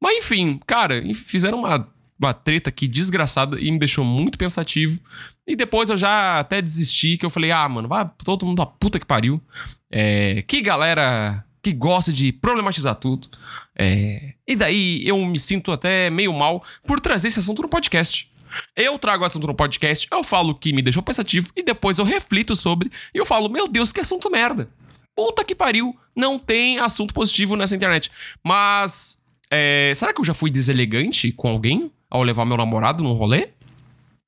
Mas 0.01 0.17
enfim, 0.17 0.59
cara, 0.67 1.01
fizeram 1.13 1.59
uma, 1.59 1.87
uma 2.19 2.33
treta 2.33 2.69
aqui 2.69 2.87
desgraçada 2.87 3.59
e 3.59 3.71
me 3.71 3.79
deixou 3.79 4.03
muito 4.03 4.37
pensativo. 4.37 4.99
E 5.47 5.55
depois 5.55 5.89
eu 5.89 5.97
já 5.97 6.39
até 6.39 6.61
desisti, 6.61 7.17
que 7.17 7.25
eu 7.25 7.29
falei: 7.29 7.51
ah, 7.51 7.67
mano, 7.69 7.87
vai 7.87 8.09
todo 8.23 8.45
mundo 8.45 8.61
a 8.61 8.65
puta 8.65 8.99
que 8.99 9.05
pariu. 9.05 9.41
É, 9.89 10.41
que 10.41 10.61
galera 10.61 11.43
que 11.63 11.71
gosta 11.71 12.11
de 12.11 12.31
problematizar 12.31 12.95
tudo. 12.95 13.29
É, 13.77 14.33
e 14.45 14.55
daí 14.55 15.07
eu 15.07 15.17
me 15.25 15.39
sinto 15.39 15.71
até 15.71 16.09
meio 16.09 16.33
mal 16.33 16.63
por 16.85 16.99
trazer 16.99 17.29
esse 17.29 17.39
assunto 17.39 17.61
no 17.61 17.69
podcast. 17.69 18.29
Eu 18.75 18.97
trago 18.99 19.25
assunto 19.25 19.47
no 19.47 19.53
podcast, 19.53 20.07
eu 20.11 20.23
falo 20.23 20.51
o 20.51 20.55
que 20.55 20.73
me 20.73 20.81
deixou 20.81 21.03
pensativo 21.03 21.47
e 21.55 21.63
depois 21.63 21.99
eu 21.99 22.05
reflito 22.05 22.55
sobre 22.55 22.91
e 23.13 23.17
eu 23.17 23.25
falo, 23.25 23.49
meu 23.49 23.67
Deus, 23.67 23.91
que 23.91 23.99
assunto 23.99 24.29
merda. 24.29 24.69
Puta 25.15 25.43
que 25.43 25.55
pariu, 25.55 25.97
não 26.15 26.37
tem 26.37 26.77
assunto 26.77 27.13
positivo 27.13 27.55
nessa 27.55 27.75
internet. 27.75 28.11
Mas, 28.43 29.23
é, 29.49 29.91
será 29.95 30.13
que 30.13 30.21
eu 30.21 30.25
já 30.25 30.33
fui 30.33 30.51
deselegante 30.51 31.31
com 31.31 31.49
alguém 31.49 31.91
ao 32.09 32.23
levar 32.23 32.45
meu 32.45 32.57
namorado 32.57 33.03
num 33.03 33.13
rolê? 33.13 33.49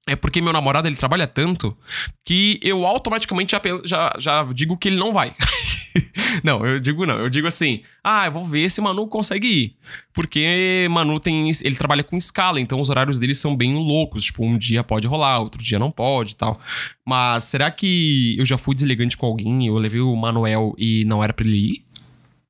É 0.07 0.15
porque 0.15 0.41
meu 0.41 0.51
namorado 0.51 0.87
ele 0.87 0.95
trabalha 0.95 1.27
tanto 1.27 1.77
que 2.25 2.59
eu 2.63 2.85
automaticamente 2.85 3.51
já, 3.51 3.59
penso, 3.59 3.83
já, 3.85 4.11
já 4.17 4.43
digo 4.51 4.75
que 4.77 4.87
ele 4.87 4.97
não 4.97 5.13
vai. 5.13 5.35
não, 6.43 6.65
eu 6.65 6.79
digo 6.79 7.05
não. 7.05 7.19
Eu 7.19 7.29
digo 7.29 7.47
assim: 7.47 7.81
ah, 8.03 8.25
eu 8.25 8.31
vou 8.31 8.45
ver 8.45 8.69
se 8.69 8.81
Manu 8.81 9.07
consegue 9.07 9.47
ir. 9.47 9.77
Porque 10.13 10.87
Manu 10.89 11.19
tem. 11.19 11.49
Ele 11.49 11.75
trabalha 11.75 12.03
com 12.03 12.17
escala, 12.17 12.59
então 12.59 12.79
os 12.79 12.89
horários 12.89 13.19
dele 13.19 13.35
são 13.35 13.55
bem 13.55 13.75
loucos. 13.75 14.25
Tipo, 14.25 14.45
um 14.45 14.57
dia 14.57 14.83
pode 14.83 15.07
rolar, 15.07 15.39
outro 15.39 15.63
dia 15.63 15.79
não 15.79 15.91
pode 15.91 16.33
e 16.33 16.35
tal. 16.35 16.59
Mas 17.05 17.45
será 17.45 17.71
que 17.71 18.35
eu 18.37 18.45
já 18.45 18.57
fui 18.57 18.73
deselegante 18.73 19.17
com 19.17 19.25
alguém? 19.25 19.67
Eu 19.67 19.75
levei 19.75 20.01
o 20.01 20.15
Manuel 20.15 20.73
e 20.77 21.05
não 21.05 21.23
era 21.23 21.33
pra 21.33 21.45
ele 21.45 21.57
ir? 21.57 21.85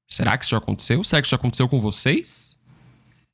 Será 0.08 0.38
que 0.38 0.44
isso 0.44 0.52
já 0.52 0.58
aconteceu? 0.58 1.04
Será 1.04 1.22
que 1.22 1.28
isso 1.28 1.32
já 1.32 1.38
aconteceu 1.38 1.70
com 1.70 1.80
vocês? 1.80 2.60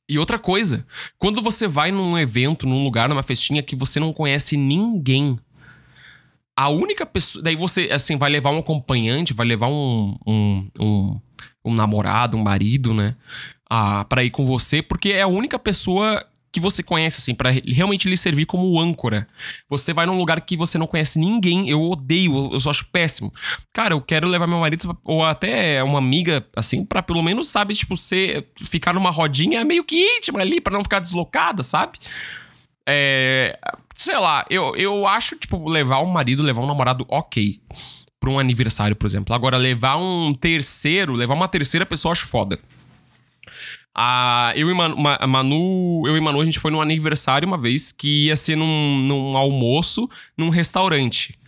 E 0.08 0.18
outra 0.18 0.38
coisa, 0.38 0.86
quando 1.18 1.42
você 1.42 1.66
vai 1.66 1.90
num 1.90 2.16
evento, 2.16 2.66
num 2.66 2.84
lugar, 2.84 3.08
numa 3.08 3.24
festinha 3.24 3.62
que 3.62 3.74
você 3.74 3.98
não 3.98 4.12
conhece 4.12 4.56
ninguém, 4.56 5.36
a 6.56 6.68
única 6.68 7.04
pessoa. 7.04 7.44
Daí 7.44 7.54
você, 7.54 7.90
assim, 7.92 8.16
vai 8.16 8.30
levar 8.30 8.50
um 8.50 8.58
acompanhante, 8.58 9.34
vai 9.34 9.46
levar 9.46 9.68
um, 9.68 10.16
um, 10.26 10.68
um, 10.80 11.20
um 11.64 11.74
namorado, 11.74 12.36
um 12.36 12.42
marido, 12.42 12.94
né? 12.94 13.14
Ah, 13.68 14.04
para 14.04 14.24
ir 14.24 14.30
com 14.30 14.46
você, 14.46 14.80
porque 14.80 15.10
é 15.10 15.22
a 15.22 15.26
única 15.26 15.58
pessoa 15.58 16.24
que 16.56 16.60
você 16.60 16.82
conhece, 16.82 17.20
assim, 17.20 17.34
para 17.34 17.50
realmente 17.50 18.08
lhe 18.08 18.16
servir 18.16 18.46
como 18.46 18.80
âncora. 18.80 19.28
Você 19.68 19.92
vai 19.92 20.06
num 20.06 20.16
lugar 20.16 20.40
que 20.40 20.56
você 20.56 20.78
não 20.78 20.86
conhece 20.86 21.18
ninguém, 21.18 21.68
eu 21.68 21.82
odeio, 21.82 22.50
eu 22.50 22.58
só 22.58 22.70
acho 22.70 22.86
péssimo. 22.86 23.30
Cara, 23.74 23.92
eu 23.92 24.00
quero 24.00 24.26
levar 24.26 24.46
meu 24.46 24.60
marido, 24.60 24.96
ou 25.04 25.22
até 25.22 25.82
uma 25.82 25.98
amiga, 25.98 26.46
assim, 26.56 26.82
para 26.82 27.02
pelo 27.02 27.22
menos, 27.22 27.48
sabe, 27.48 27.74
tipo, 27.74 27.94
ser, 27.94 28.48
ficar 28.70 28.94
numa 28.94 29.10
rodinha 29.10 29.62
meio 29.66 29.84
que 29.84 29.96
íntima 30.16 30.40
ali, 30.40 30.58
para 30.58 30.72
não 30.72 30.82
ficar 30.82 31.00
deslocada, 31.00 31.62
sabe? 31.62 31.98
É. 32.88 33.58
Sei 33.94 34.16
lá, 34.18 34.44
eu, 34.50 34.76
eu 34.76 35.06
acho, 35.06 35.36
tipo, 35.36 35.68
levar 35.68 36.00
um 36.00 36.06
marido, 36.06 36.42
levar 36.42 36.62
um 36.62 36.66
namorado, 36.66 37.04
ok. 37.08 37.60
Pra 38.20 38.30
um 38.30 38.38
aniversário, 38.38 38.94
por 38.94 39.06
exemplo. 39.06 39.34
Agora, 39.34 39.56
levar 39.56 39.96
um 39.96 40.32
terceiro, 40.34 41.14
levar 41.14 41.34
uma 41.34 41.48
terceira 41.48 41.84
pessoa, 41.84 42.12
acho 42.12 42.26
foda. 42.26 42.58
Ah, 43.98 44.52
eu 44.54 44.68
e 44.68 44.74
Manu, 44.74 44.96
Manu, 45.26 46.02
eu 46.06 46.16
e 46.16 46.20
Manu, 46.20 46.42
a 46.42 46.44
gente 46.44 46.58
foi 46.58 46.70
num 46.70 46.82
aniversário 46.82 47.48
uma 47.48 47.56
vez 47.56 47.92
que 47.92 48.26
ia 48.26 48.36
ser 48.36 48.54
num, 48.54 48.98
num 48.98 49.34
almoço 49.34 50.06
num 50.36 50.50
restaurante. 50.50 51.38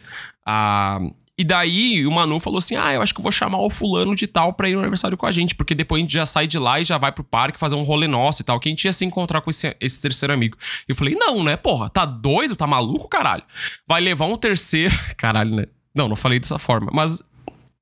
Ah, 0.47 0.99
e 1.38 1.45
daí 1.45 2.04
o 2.04 2.11
Manu 2.11 2.40
falou 2.40 2.59
assim: 2.59 2.75
Ah, 2.75 2.92
eu 2.92 3.00
acho 3.00 3.14
que 3.14 3.23
vou 3.23 3.30
chamar 3.30 3.59
o 3.59 3.71
fulano 3.71 4.12
de 4.16 4.26
tal 4.26 4.52
pra 4.52 4.68
ir 4.68 4.73
no 4.73 4.80
aniversário 4.80 5.16
com 5.16 5.25
a 5.25 5.30
gente, 5.30 5.54
porque 5.54 5.73
depois 5.73 6.00
a 6.00 6.02
gente 6.02 6.12
já 6.12 6.26
sai 6.26 6.49
de 6.49 6.59
lá 6.59 6.80
e 6.80 6.85
já 6.85 6.99
vai 6.99 7.12
pro 7.12 7.23
parque 7.23 7.61
fazer 7.61 7.76
um 7.76 7.85
rolê 7.85 8.09
nosso 8.09 8.42
e 8.42 8.45
tal. 8.45 8.59
Que 8.59 8.68
a 8.68 8.73
gente 8.73 8.85
ia 8.85 8.92
se 8.92 9.04
encontrar 9.04 9.40
com 9.40 9.49
esse, 9.49 9.76
esse 9.80 10.02
terceiro 10.02 10.35
amigo. 10.35 10.59
Eu 10.88 10.97
falei: 10.97 11.14
Não, 11.14 11.45
né, 11.45 11.57
porra, 11.57 11.88
tá 11.88 12.04
doido? 12.04 12.57
Tá 12.57 12.66
maluco, 12.66 13.09
caralho? 13.09 13.45
Vai 13.87 14.00
levar 14.00 14.26
um 14.26 14.37
terceiro. 14.37 14.99
Caralho, 15.16 15.54
né? 15.54 15.66
Não, 15.95 16.09
não 16.09 16.16
falei 16.16 16.40
dessa 16.40 16.59
forma, 16.59 16.90
mas. 16.92 17.23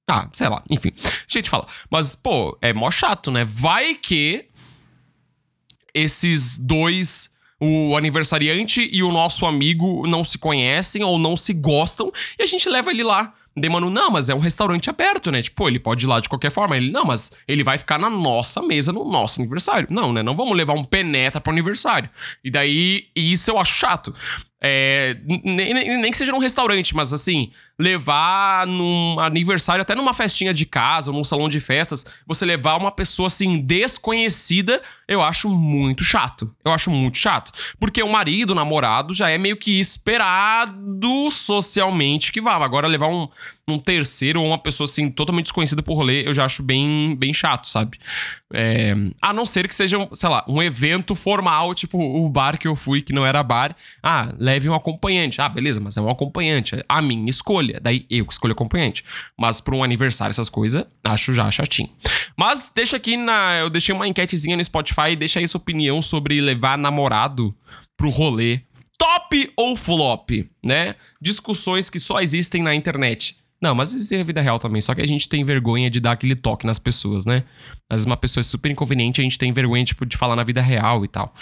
Ah, 0.09 0.29
sei 0.33 0.49
lá, 0.49 0.63
enfim. 0.71 0.93
Jeito 1.27 1.47
de 1.47 1.51
falar. 1.51 1.67
Mas, 1.91 2.15
pô, 2.15 2.57
é 2.61 2.75
mó 2.75 2.91
chato, 2.91 3.31
né? 3.31 3.45
Vai 3.45 3.95
que 3.95 4.47
esses 5.95 6.59
dois 6.59 7.35
o 7.61 7.97
aniversariante 7.97 8.89
e 8.93 9.03
o 9.03 9.11
nosso 9.11 9.47
amigo 9.47 10.07
não 10.07 10.23
se 10.23 10.39
conhecem 10.39 11.03
ou 11.03 11.19
não 11.19 11.37
se 11.37 11.55
gostam 11.55 12.13
e 12.39 12.43
a 12.43 12.47
gente 12.47 12.69
leva 12.69 12.91
ele 12.91 13.03
lá. 13.03 13.33
Daí, 13.59 13.71
mano, 13.71 13.89
não, 13.89 14.11
mas 14.11 14.29
é 14.29 14.35
um 14.35 14.39
restaurante 14.39 14.91
aberto, 14.91 15.31
né? 15.31 15.43
Tipo, 15.43 15.67
ele 15.67 15.79
pode 15.79 16.05
ir 16.05 16.09
lá 16.09 16.21
de 16.21 16.29
qualquer 16.29 16.51
forma. 16.51 16.77
Ele, 16.77 16.91
não, 16.91 17.07
mas 17.07 17.33
ele 17.49 17.65
vai 17.65 17.79
ficar 17.79 17.99
na 17.99 18.11
nossa 18.11 18.61
mesa 18.63 18.93
no 18.93 19.03
nosso 19.05 19.41
aniversário. 19.41 19.89
Não, 19.91 20.13
né? 20.13 20.23
Não 20.23 20.37
vamos 20.37 20.55
levar 20.55 20.75
um 20.75 20.85
penetra 20.85 21.41
pro 21.41 21.53
aniversário. 21.53 22.11
E 22.45 22.51
daí, 22.51 23.07
isso 23.17 23.51
eu 23.51 23.59
acho 23.59 23.73
chato. 23.73 24.13
É, 24.59 25.19
nem, 25.27 25.75
nem, 25.75 26.01
nem, 26.01 26.11
que 26.11 26.17
seja 26.17 26.33
num 26.33 26.39
restaurante, 26.39 26.97
mas 26.97 27.13
assim, 27.13 27.51
levar 27.79 28.67
num 28.67 29.21
aniversário, 29.21 29.83
até 29.83 29.95
numa 29.95 30.15
festinha 30.15 30.55
de 30.55 30.65
casa, 30.65 31.13
num 31.13 31.25
salão 31.25 31.47
de 31.47 31.61
festas, 31.61 32.07
você 32.27 32.47
levar 32.47 32.77
uma 32.77 32.91
pessoa 32.91 33.27
assim 33.27 33.61
desconhecida, 33.61 34.81
eu 35.07 35.23
acho 35.23 35.51
muito 35.51 36.03
chato. 36.03 36.55
Eu 36.65 36.73
acho 36.73 36.91
muito 36.91 37.19
chato. 37.19 37.53
Porque 37.79 38.03
o 38.03 38.09
marido, 38.09 38.53
o 38.53 38.55
namorado, 38.55 39.13
já 39.13 39.29
é 39.29 39.37
meio 39.37 39.59
que 39.59 39.79
esperado 39.79 41.31
socialmente 41.31 42.33
que 42.33 42.41
vá. 42.41 42.57
Agora, 42.57 42.87
levar 42.87 43.09
um, 43.09 43.29
um 43.69 43.79
terceiro 43.79 44.41
ou 44.41 44.47
uma 44.47 44.59
pessoa 44.59 44.87
assim 44.87 45.11
totalmente 45.11 45.47
desconhecida 45.47 45.83
por 45.83 45.95
rolê, 45.95 46.27
eu 46.27 46.33
já 46.33 46.47
acho 46.47 46.63
bem, 46.63 47.15
bem 47.15 47.35
chato, 47.35 47.69
sabe? 47.69 47.99
É, 48.55 48.95
a 49.21 49.33
não 49.33 49.45
ser 49.45 49.69
que 49.69 49.75
seja, 49.75 49.99
sei 50.13 50.29
lá, 50.29 50.45
um 50.49 50.63
evento 50.63 51.15
formal, 51.15 51.75
tipo 51.75 51.99
o 51.99 52.29
bar 52.31 52.59
que 52.59 52.67
eu 52.67 52.75
fui, 52.75 53.03
que 53.03 53.13
não 53.13 53.27
era 53.27 53.43
bar. 53.43 53.77
Ah, 54.03 54.33
leve 54.39 54.56
um 54.65 54.75
acompanhante. 54.75 55.41
Ah, 55.41 55.49
beleza, 55.49 55.81
mas 55.81 55.97
é 55.97 56.01
um 56.01 56.09
acompanhante. 56.09 56.77
A 56.89 57.03
minha 57.03 57.29
escolha. 57.29 57.79
Daí 57.83 58.07
eu 58.11 58.25
que 58.25 58.33
escolho 58.33 58.53
acompanhante. 58.53 59.05
Mas 59.39 59.61
para 59.61 59.75
um 59.75 59.85
aniversário, 59.85 60.31
essas 60.31 60.49
coisas, 60.49 60.85
acho 61.05 61.35
já 61.35 61.51
chatinho. 61.51 61.91
Mas 62.37 62.71
deixa 62.75 62.97
aqui 62.97 63.17
na. 63.17 63.59
Eu 63.59 63.71
deixei 63.71 63.95
uma 63.95 64.09
enquetezinha 64.09 64.57
no 64.57 64.65
Spotify. 64.65 65.15
Deixa 65.17 65.39
aí 65.39 65.49
sua 65.49 65.61
opinião 65.61 66.01
sobre 66.01 66.41
levar 66.41 66.77
namorado 66.79 67.55
pro 67.97 68.09
rolê. 68.11 68.61
Top 68.99 69.53
ou 69.57 69.77
flop, 69.77 70.31
né? 70.65 70.95
Discussões 71.21 71.91
que 71.91 71.99
só 71.99 72.21
existem 72.21 72.63
na 72.63 72.75
internet. 72.75 73.37
Não, 73.61 73.75
mas 73.75 73.95
existem 73.95 74.19
na 74.19 74.25
vida 74.25 74.41
real 74.41 74.59
também. 74.59 74.81
Só 74.81 74.95
que 74.95 75.01
a 75.01 75.07
gente 75.07 75.29
tem 75.29 75.45
vergonha 75.45 75.91
de 75.91 76.01
dar 76.01 76.13
aquele 76.13 76.37
toque 76.37 76.67
nas 76.67 76.79
pessoas, 76.79 77.25
né? 77.25 77.45
Às 77.89 77.97
vezes 77.97 78.07
uma 78.07 78.17
pessoa 78.17 78.41
é 78.41 78.45
super 78.45 78.71
inconveniente, 78.71 79.21
a 79.21 79.25
gente 79.25 79.39
tem 79.39 79.53
vergonha, 79.53 79.85
tipo, 79.85 80.05
de 80.05 80.17
falar 80.17 80.37
na 80.37 80.45
vida 80.45 80.61
real 80.61 81.05
e 81.05 81.09
tal. 81.09 81.35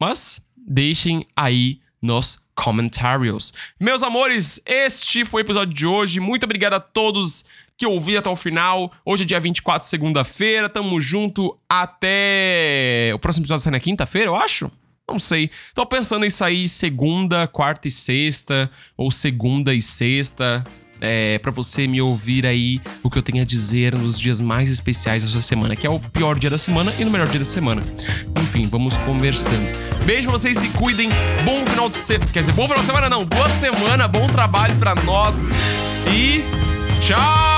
Mas 0.00 0.40
deixem 0.56 1.26
aí 1.36 1.80
nos 2.00 2.38
comentários. 2.58 3.54
Meus 3.78 4.02
amores, 4.02 4.60
este 4.66 5.24
foi 5.24 5.42
o 5.42 5.44
episódio 5.44 5.72
de 5.72 5.86
hoje. 5.86 6.18
Muito 6.18 6.42
obrigado 6.42 6.74
a 6.74 6.80
todos 6.80 7.44
que 7.76 7.86
ouviram 7.86 8.18
até 8.18 8.28
o 8.28 8.34
final. 8.34 8.92
Hoje 9.04 9.22
é 9.22 9.26
dia 9.26 9.38
24, 9.38 9.86
segunda-feira. 9.86 10.68
Tamo 10.68 11.00
junto 11.00 11.56
até. 11.68 13.12
O 13.14 13.18
próximo 13.20 13.44
episódio 13.44 13.62
sai 13.62 13.70
na 13.70 13.78
quinta-feira, 13.78 14.26
eu 14.26 14.34
acho? 14.34 14.68
Não 15.08 15.20
sei. 15.20 15.50
Tô 15.72 15.86
pensando 15.86 16.26
em 16.26 16.30
sair 16.30 16.68
segunda, 16.68 17.46
quarta 17.46 17.86
e 17.86 17.90
sexta, 17.92 18.68
ou 18.96 19.10
segunda 19.12 19.72
e 19.72 19.80
sexta 19.80 20.64
é, 21.00 21.38
para 21.38 21.50
você 21.50 21.86
me 21.86 22.00
ouvir 22.00 22.46
aí 22.46 22.80
o 23.02 23.10
que 23.10 23.18
eu 23.18 23.22
tenho 23.22 23.42
a 23.42 23.46
dizer 23.46 23.94
nos 23.94 24.18
dias 24.18 24.40
mais 24.40 24.70
especiais 24.70 25.24
da 25.24 25.30
sua 25.30 25.40
semana, 25.40 25.76
que 25.76 25.86
é 25.86 25.90
o 25.90 25.98
pior 25.98 26.38
dia 26.38 26.50
da 26.50 26.58
semana 26.58 26.92
e 26.98 27.04
no 27.04 27.10
melhor 27.10 27.28
dia 27.28 27.38
da 27.38 27.44
semana. 27.44 27.82
Enfim, 28.42 28.68
vamos 28.70 28.96
conversando. 28.98 29.72
Beijo, 30.04 30.30
vocês 30.30 30.58
se 30.58 30.68
cuidem. 30.70 31.10
Bom 31.44 31.66
final 31.66 31.88
de 31.88 31.96
semana. 31.96 32.30
Quer 32.32 32.40
dizer, 32.40 32.52
bom 32.52 32.66
final 32.66 32.80
de 32.80 32.86
semana 32.86 33.08
não. 33.08 33.24
Boa 33.24 33.50
semana, 33.50 34.08
bom 34.08 34.26
trabalho 34.26 34.76
para 34.76 34.94
nós. 35.02 35.44
E 36.12 36.42
tchau! 37.00 37.57